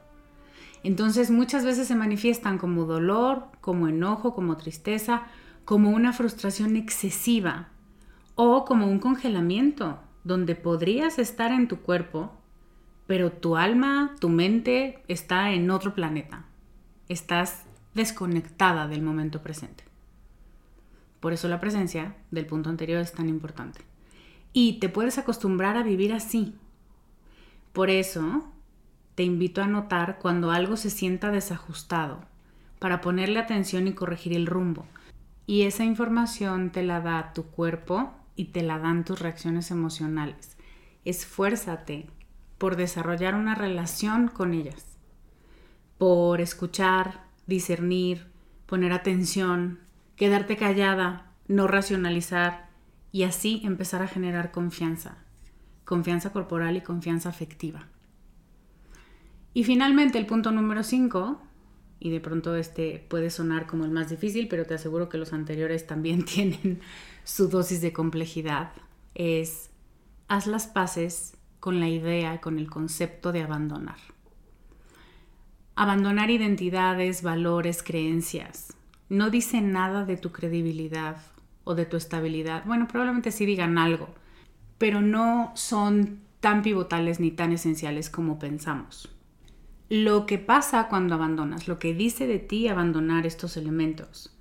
Entonces 0.83 1.31
muchas 1.31 1.65
veces 1.65 1.87
se 1.87 1.95
manifiestan 1.95 2.59
como 2.59 2.85
dolor, 2.85 3.47
como 3.61 3.87
enojo, 3.87 4.35
como 4.35 4.57
tristeza, 4.57 5.23
como 5.65 5.89
una 5.89 6.13
frustración 6.13 6.75
excesiva 6.75 7.69
o 8.35 8.63
como 8.63 8.85
un 8.85 8.99
congelamiento, 8.99 9.99
donde 10.23 10.53
podrías 10.55 11.17
estar 11.17 11.51
en 11.51 11.67
tu 11.67 11.77
cuerpo, 11.77 12.31
pero 13.07 13.31
tu 13.31 13.57
alma, 13.57 14.15
tu 14.19 14.29
mente 14.29 15.03
está 15.07 15.51
en 15.51 15.69
otro 15.69 15.93
planeta. 15.93 16.45
Estás 17.09 17.63
desconectada 17.93 18.87
del 18.87 19.01
momento 19.01 19.41
presente. 19.41 19.83
Por 21.19 21.33
eso 21.33 21.47
la 21.47 21.59
presencia 21.59 22.15
del 22.31 22.45
punto 22.45 22.69
anterior 22.69 23.01
es 23.01 23.13
tan 23.13 23.29
importante. 23.29 23.81
Y 24.51 24.79
te 24.79 24.89
puedes 24.89 25.17
acostumbrar 25.17 25.77
a 25.77 25.83
vivir 25.83 26.13
así. 26.13 26.55
Por 27.71 27.89
eso 27.89 28.51
te 29.15 29.23
invito 29.23 29.61
a 29.61 29.67
notar 29.67 30.19
cuando 30.19 30.51
algo 30.51 30.75
se 30.75 30.89
sienta 30.89 31.31
desajustado, 31.31 32.21
para 32.79 33.01
ponerle 33.01 33.39
atención 33.39 33.87
y 33.87 33.93
corregir 33.93 34.33
el 34.33 34.47
rumbo. 34.47 34.85
Y 35.45 35.63
esa 35.63 35.83
información 35.83 36.71
te 36.71 36.83
la 36.83 36.99
da 36.99 37.33
tu 37.33 37.43
cuerpo 37.43 38.13
y 38.35 38.45
te 38.45 38.63
la 38.63 38.79
dan 38.79 39.05
tus 39.05 39.19
reacciones 39.19 39.71
emocionales. 39.71 40.57
Esfuérzate 41.05 42.07
por 42.63 42.77
desarrollar 42.77 43.35
una 43.35 43.55
relación 43.55 44.29
con 44.29 44.53
ellas, 44.53 44.85
por 45.97 46.39
escuchar, 46.39 47.25
discernir, 47.45 48.27
poner 48.67 48.93
atención, 48.93 49.79
quedarte 50.15 50.55
callada, 50.55 51.33
no 51.49 51.67
racionalizar 51.67 52.69
y 53.11 53.23
así 53.23 53.61
empezar 53.65 54.01
a 54.01 54.07
generar 54.07 54.51
confianza, 54.51 55.17
confianza 55.83 56.31
corporal 56.31 56.77
y 56.77 56.81
confianza 56.81 57.27
afectiva. 57.27 57.85
Y 59.53 59.65
finalmente 59.65 60.17
el 60.17 60.25
punto 60.25 60.51
número 60.51 60.83
5, 60.83 61.41
y 61.99 62.11
de 62.11 62.21
pronto 62.21 62.55
este 62.55 63.05
puede 63.09 63.29
sonar 63.29 63.67
como 63.67 63.83
el 63.83 63.91
más 63.91 64.09
difícil, 64.09 64.47
pero 64.47 64.65
te 64.65 64.75
aseguro 64.75 65.09
que 65.09 65.17
los 65.17 65.33
anteriores 65.33 65.85
también 65.85 66.23
tienen 66.33 66.79
su 67.25 67.49
dosis 67.49 67.81
de 67.81 67.91
complejidad, 67.91 68.71
es 69.15 69.69
haz 70.29 70.47
las 70.47 70.67
paces 70.67 71.35
con 71.63 71.79
la 71.79 71.87
idea, 71.87 72.41
con 72.41 72.59
el 72.59 72.69
concepto 72.69 73.31
de 73.31 73.41
abandonar. 73.41 73.95
Abandonar 75.75 76.29
identidades, 76.29 77.21
valores, 77.21 77.83
creencias. 77.83 78.75
No 79.07 79.29
dice 79.29 79.61
nada 79.61 80.03
de 80.03 80.17
tu 80.17 80.33
credibilidad 80.33 81.21
o 81.63 81.73
de 81.73 81.85
tu 81.85 81.95
estabilidad. 81.95 82.65
Bueno, 82.65 82.89
probablemente 82.89 83.31
sí 83.31 83.45
digan 83.45 83.77
algo, 83.77 84.09
pero 84.77 84.99
no 84.99 85.53
son 85.55 86.19
tan 86.41 86.63
pivotales 86.63 87.21
ni 87.21 87.31
tan 87.31 87.53
esenciales 87.53 88.09
como 88.09 88.39
pensamos. 88.39 89.15
Lo 89.87 90.25
que 90.25 90.39
pasa 90.39 90.89
cuando 90.89 91.15
abandonas, 91.15 91.69
lo 91.69 91.79
que 91.79 91.93
dice 91.93 92.27
de 92.27 92.39
ti 92.39 92.67
abandonar 92.67 93.25
estos 93.25 93.55
elementos, 93.55 94.35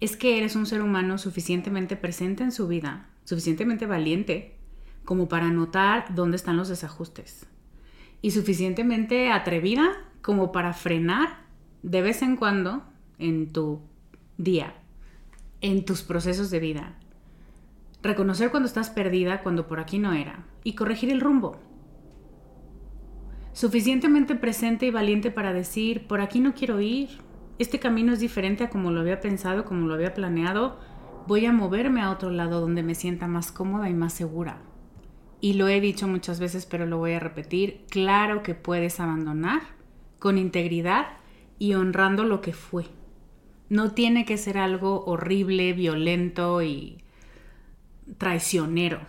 es 0.00 0.16
que 0.16 0.38
eres 0.38 0.56
un 0.56 0.64
ser 0.64 0.80
humano 0.80 1.18
suficientemente 1.18 1.96
presente 1.96 2.44
en 2.44 2.50
su 2.50 2.66
vida, 2.66 3.10
suficientemente 3.24 3.84
valiente 3.84 4.56
como 5.04 5.28
para 5.28 5.50
notar 5.50 6.14
dónde 6.14 6.36
están 6.36 6.56
los 6.56 6.68
desajustes. 6.68 7.46
Y 8.20 8.30
suficientemente 8.30 9.32
atrevida 9.32 9.92
como 10.22 10.52
para 10.52 10.72
frenar 10.72 11.40
de 11.82 12.02
vez 12.02 12.22
en 12.22 12.36
cuando 12.36 12.84
en 13.18 13.52
tu 13.52 13.80
día, 14.38 14.74
en 15.60 15.84
tus 15.84 16.02
procesos 16.02 16.50
de 16.50 16.60
vida. 16.60 16.94
Reconocer 18.02 18.50
cuando 18.50 18.66
estás 18.66 18.90
perdida, 18.90 19.42
cuando 19.42 19.66
por 19.66 19.80
aquí 19.80 19.98
no 19.98 20.12
era, 20.12 20.44
y 20.64 20.74
corregir 20.74 21.10
el 21.10 21.20
rumbo. 21.20 21.60
Suficientemente 23.52 24.34
presente 24.34 24.86
y 24.86 24.90
valiente 24.90 25.30
para 25.30 25.52
decir, 25.52 26.06
por 26.06 26.20
aquí 26.20 26.40
no 26.40 26.54
quiero 26.54 26.80
ir, 26.80 27.10
este 27.58 27.78
camino 27.78 28.12
es 28.12 28.20
diferente 28.20 28.64
a 28.64 28.70
como 28.70 28.90
lo 28.90 29.00
había 29.00 29.20
pensado, 29.20 29.64
como 29.64 29.86
lo 29.86 29.94
había 29.94 30.14
planeado, 30.14 30.78
voy 31.26 31.46
a 31.46 31.52
moverme 31.52 32.00
a 32.00 32.10
otro 32.10 32.30
lado 32.30 32.60
donde 32.60 32.82
me 32.82 32.94
sienta 32.94 33.28
más 33.28 33.52
cómoda 33.52 33.88
y 33.88 33.94
más 33.94 34.12
segura 34.14 34.62
y 35.42 35.54
lo 35.54 35.66
he 35.66 35.80
dicho 35.80 36.06
muchas 36.06 36.38
veces, 36.38 36.66
pero 36.66 36.86
lo 36.86 36.98
voy 36.98 37.14
a 37.14 37.20
repetir, 37.20 37.84
claro 37.90 38.44
que 38.44 38.54
puedes 38.54 39.00
abandonar 39.00 39.60
con 40.20 40.38
integridad 40.38 41.16
y 41.58 41.74
honrando 41.74 42.22
lo 42.22 42.40
que 42.40 42.52
fue. 42.52 42.86
No 43.68 43.90
tiene 43.90 44.24
que 44.24 44.38
ser 44.38 44.56
algo 44.56 45.04
horrible, 45.04 45.72
violento 45.72 46.62
y 46.62 47.02
traicionero. 48.18 49.00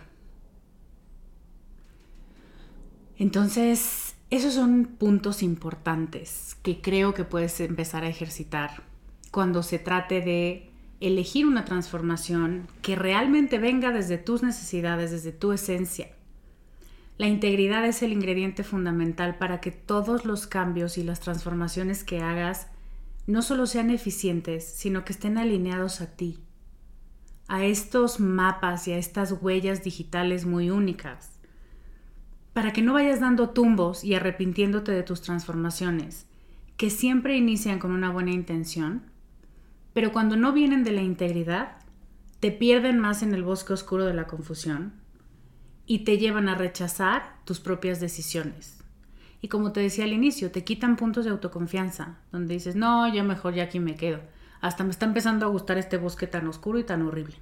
Entonces, 3.16 4.16
esos 4.30 4.54
son 4.54 4.86
puntos 4.86 5.40
importantes 5.40 6.56
que 6.64 6.80
creo 6.80 7.14
que 7.14 7.22
puedes 7.22 7.60
empezar 7.60 8.02
a 8.02 8.08
ejercitar 8.08 8.82
cuando 9.30 9.62
se 9.62 9.78
trate 9.78 10.20
de 10.20 10.72
elegir 10.98 11.46
una 11.46 11.64
transformación 11.64 12.66
que 12.82 12.96
realmente 12.96 13.60
venga 13.60 13.92
desde 13.92 14.18
tus 14.18 14.42
necesidades, 14.42 15.12
desde 15.12 15.30
tu 15.30 15.52
esencia 15.52 16.08
la 17.16 17.28
integridad 17.28 17.86
es 17.86 18.02
el 18.02 18.12
ingrediente 18.12 18.64
fundamental 18.64 19.38
para 19.38 19.60
que 19.60 19.70
todos 19.70 20.24
los 20.24 20.48
cambios 20.48 20.98
y 20.98 21.04
las 21.04 21.20
transformaciones 21.20 22.02
que 22.02 22.20
hagas 22.20 22.66
no 23.26 23.40
solo 23.40 23.66
sean 23.66 23.90
eficientes, 23.90 24.64
sino 24.64 25.04
que 25.04 25.12
estén 25.12 25.38
alineados 25.38 26.00
a 26.00 26.16
ti, 26.16 26.40
a 27.46 27.64
estos 27.64 28.18
mapas 28.18 28.88
y 28.88 28.92
a 28.92 28.98
estas 28.98 29.32
huellas 29.40 29.84
digitales 29.84 30.44
muy 30.44 30.70
únicas, 30.70 31.38
para 32.52 32.72
que 32.72 32.82
no 32.82 32.94
vayas 32.94 33.20
dando 33.20 33.50
tumbos 33.50 34.02
y 34.02 34.14
arrepintiéndote 34.14 34.90
de 34.90 35.04
tus 35.04 35.22
transformaciones, 35.22 36.26
que 36.76 36.90
siempre 36.90 37.36
inician 37.36 37.78
con 37.78 37.92
una 37.92 38.10
buena 38.10 38.32
intención, 38.32 39.04
pero 39.92 40.12
cuando 40.12 40.36
no 40.36 40.52
vienen 40.52 40.82
de 40.82 40.90
la 40.90 41.02
integridad, 41.02 41.76
te 42.40 42.50
pierden 42.50 42.98
más 42.98 43.22
en 43.22 43.32
el 43.34 43.44
bosque 43.44 43.72
oscuro 43.72 44.04
de 44.04 44.14
la 44.14 44.26
confusión 44.26 45.03
y 45.86 46.00
te 46.00 46.18
llevan 46.18 46.48
a 46.48 46.54
rechazar 46.54 47.36
tus 47.44 47.60
propias 47.60 48.00
decisiones. 48.00 48.82
Y 49.40 49.48
como 49.48 49.72
te 49.72 49.80
decía 49.80 50.04
al 50.04 50.12
inicio, 50.12 50.50
te 50.50 50.64
quitan 50.64 50.96
puntos 50.96 51.24
de 51.24 51.30
autoconfianza, 51.30 52.18
donde 52.32 52.54
dices, 52.54 52.76
no, 52.76 53.12
yo 53.12 53.24
mejor 53.24 53.54
ya 53.54 53.64
aquí 53.64 53.78
me 53.78 53.96
quedo. 53.96 54.20
Hasta 54.62 54.84
me 54.84 54.90
está 54.90 55.04
empezando 55.04 55.44
a 55.44 55.50
gustar 55.50 55.76
este 55.76 55.98
bosque 55.98 56.26
tan 56.26 56.46
oscuro 56.46 56.78
y 56.78 56.84
tan 56.84 57.02
horrible. 57.02 57.36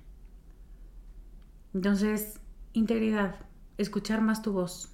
Entonces, 1.74 2.40
integridad, 2.72 3.36
escuchar 3.78 4.20
más 4.20 4.42
tu 4.42 4.52
voz, 4.52 4.90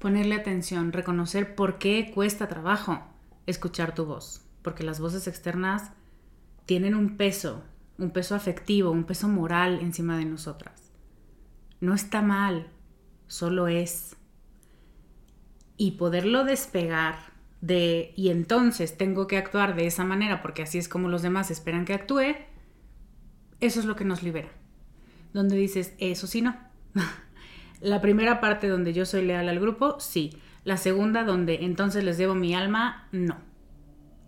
ponerle 0.00 0.34
atención, 0.34 0.92
reconocer 0.92 1.54
por 1.54 1.78
qué 1.78 2.10
cuesta 2.12 2.48
trabajo 2.48 3.00
escuchar 3.46 3.94
tu 3.94 4.04
voz, 4.04 4.42
porque 4.62 4.82
las 4.82 4.98
voces 4.98 5.28
externas 5.28 5.92
tienen 6.66 6.94
un 6.94 7.16
peso, 7.16 7.62
un 7.98 8.10
peso 8.10 8.34
afectivo, 8.34 8.90
un 8.90 9.04
peso 9.04 9.28
moral 9.28 9.78
encima 9.80 10.16
de 10.16 10.24
nosotras. 10.24 10.90
No 11.80 11.94
está 11.94 12.22
mal, 12.22 12.68
solo 13.30 13.68
es. 13.68 14.16
Y 15.76 15.92
poderlo 15.92 16.44
despegar 16.44 17.14
de, 17.60 18.12
y 18.16 18.30
entonces 18.30 18.98
tengo 18.98 19.26
que 19.26 19.38
actuar 19.38 19.76
de 19.76 19.86
esa 19.86 20.04
manera 20.04 20.42
porque 20.42 20.62
así 20.62 20.78
es 20.78 20.88
como 20.88 21.08
los 21.08 21.22
demás 21.22 21.50
esperan 21.50 21.84
que 21.84 21.94
actúe, 21.94 22.34
eso 23.60 23.80
es 23.80 23.86
lo 23.86 23.96
que 23.96 24.04
nos 24.04 24.22
libera. 24.22 24.48
Donde 25.32 25.56
dices, 25.56 25.94
eso 25.98 26.26
sí 26.26 26.42
no. 26.42 26.56
La 27.80 28.00
primera 28.00 28.40
parte 28.40 28.68
donde 28.68 28.92
yo 28.92 29.06
soy 29.06 29.24
leal 29.24 29.48
al 29.48 29.60
grupo, 29.60 30.00
sí. 30.00 30.36
La 30.64 30.76
segunda 30.76 31.24
donde 31.24 31.64
entonces 31.64 32.04
les 32.04 32.18
debo 32.18 32.34
mi 32.34 32.54
alma, 32.54 33.08
no. 33.12 33.38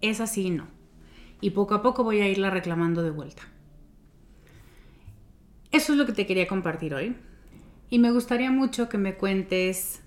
Es 0.00 0.20
así, 0.20 0.48
no. 0.50 0.68
Y 1.40 1.50
poco 1.50 1.74
a 1.74 1.82
poco 1.82 2.04
voy 2.04 2.20
a 2.20 2.28
irla 2.28 2.50
reclamando 2.50 3.02
de 3.02 3.10
vuelta. 3.10 3.42
Eso 5.72 5.92
es 5.92 5.98
lo 5.98 6.06
que 6.06 6.12
te 6.12 6.26
quería 6.26 6.46
compartir 6.46 6.94
hoy. 6.94 7.16
Y 7.92 7.98
me 7.98 8.10
gustaría 8.10 8.50
mucho 8.50 8.88
que 8.88 8.96
me 8.96 9.16
cuentes 9.16 10.00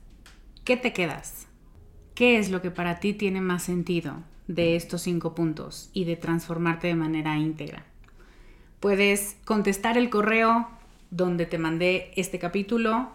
qué 0.64 0.76
te 0.76 0.92
quedas. 0.92 1.46
¿Qué 2.16 2.40
es 2.40 2.50
lo 2.50 2.60
que 2.60 2.72
para 2.72 3.00
ti 3.00 3.14
tiene 3.14 3.42
más 3.42 3.62
sentido 3.62 4.24
de 4.48 4.76
estos 4.76 5.04
cinco 5.04 5.36
puntos 5.36 5.92
y 5.94 6.06
de 6.06 6.16
transformarte 6.16 6.88
de 6.88 6.96
manera 6.96 7.38
íntegra? 7.38 7.86
Puedes 8.80 9.38
contestar 9.46 10.00
el 10.00 10.10
correo 10.10 10.68
donde 11.12 11.46
te 11.46 11.60
mandé 11.60 12.12
este 12.16 12.40
capítulo 12.40 13.12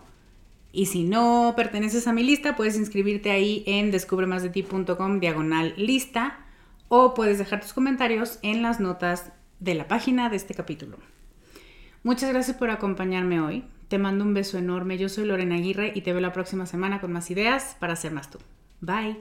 y 0.70 0.86
si 0.86 1.02
no 1.02 1.54
perteneces 1.56 2.06
a 2.06 2.12
mi 2.12 2.22
lista, 2.22 2.54
puedes 2.54 2.76
inscribirte 2.76 3.32
ahí 3.32 3.64
en 3.66 3.90
descubremasdeti.com 3.90 5.18
diagonal 5.18 5.74
lista 5.78 6.46
o 6.86 7.14
puedes 7.14 7.38
dejar 7.38 7.60
tus 7.60 7.72
comentarios 7.72 8.38
en 8.42 8.62
las 8.62 8.78
notas 8.78 9.32
de 9.58 9.74
la 9.74 9.88
página 9.88 10.28
de 10.28 10.36
este 10.36 10.54
capítulo. 10.54 10.96
Muchas 12.04 12.30
gracias 12.30 12.56
por 12.56 12.70
acompañarme 12.70 13.40
hoy. 13.40 13.64
Te 13.90 13.98
mando 13.98 14.24
un 14.24 14.32
beso 14.34 14.56
enorme. 14.56 14.96
Yo 14.98 15.08
soy 15.08 15.24
Lorena 15.24 15.56
Aguirre 15.56 15.90
y 15.92 16.02
te 16.02 16.12
veo 16.12 16.20
la 16.20 16.32
próxima 16.32 16.64
semana 16.64 17.00
con 17.00 17.10
más 17.10 17.28
ideas 17.32 17.76
para 17.80 17.96
ser 17.96 18.12
más 18.12 18.30
tú. 18.30 18.38
Bye. 18.80 19.18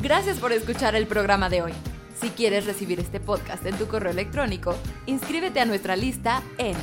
Gracias 0.00 0.38
por 0.38 0.52
escuchar 0.52 0.94
el 0.94 1.08
programa 1.08 1.50
de 1.50 1.62
hoy. 1.62 1.72
Si 2.16 2.30
quieres 2.30 2.64
recibir 2.64 3.00
este 3.00 3.18
podcast 3.18 3.66
en 3.66 3.76
tu 3.76 3.88
correo 3.88 4.12
electrónico, 4.12 4.76
inscríbete 5.06 5.58
a 5.58 5.64
nuestra 5.64 5.96
lista 5.96 6.44
en 6.58 6.76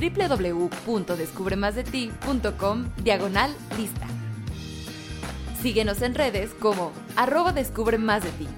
www.descubremasdeti.com 0.00 2.84
diagonal 3.02 3.54
lista. 3.76 4.06
Síguenos 5.60 6.00
en 6.00 6.14
redes 6.14 6.54
como 6.60 6.92
arroba 7.14 7.52
descubre 7.52 7.98
más 7.98 8.24
de 8.24 8.30
ti. 8.30 8.48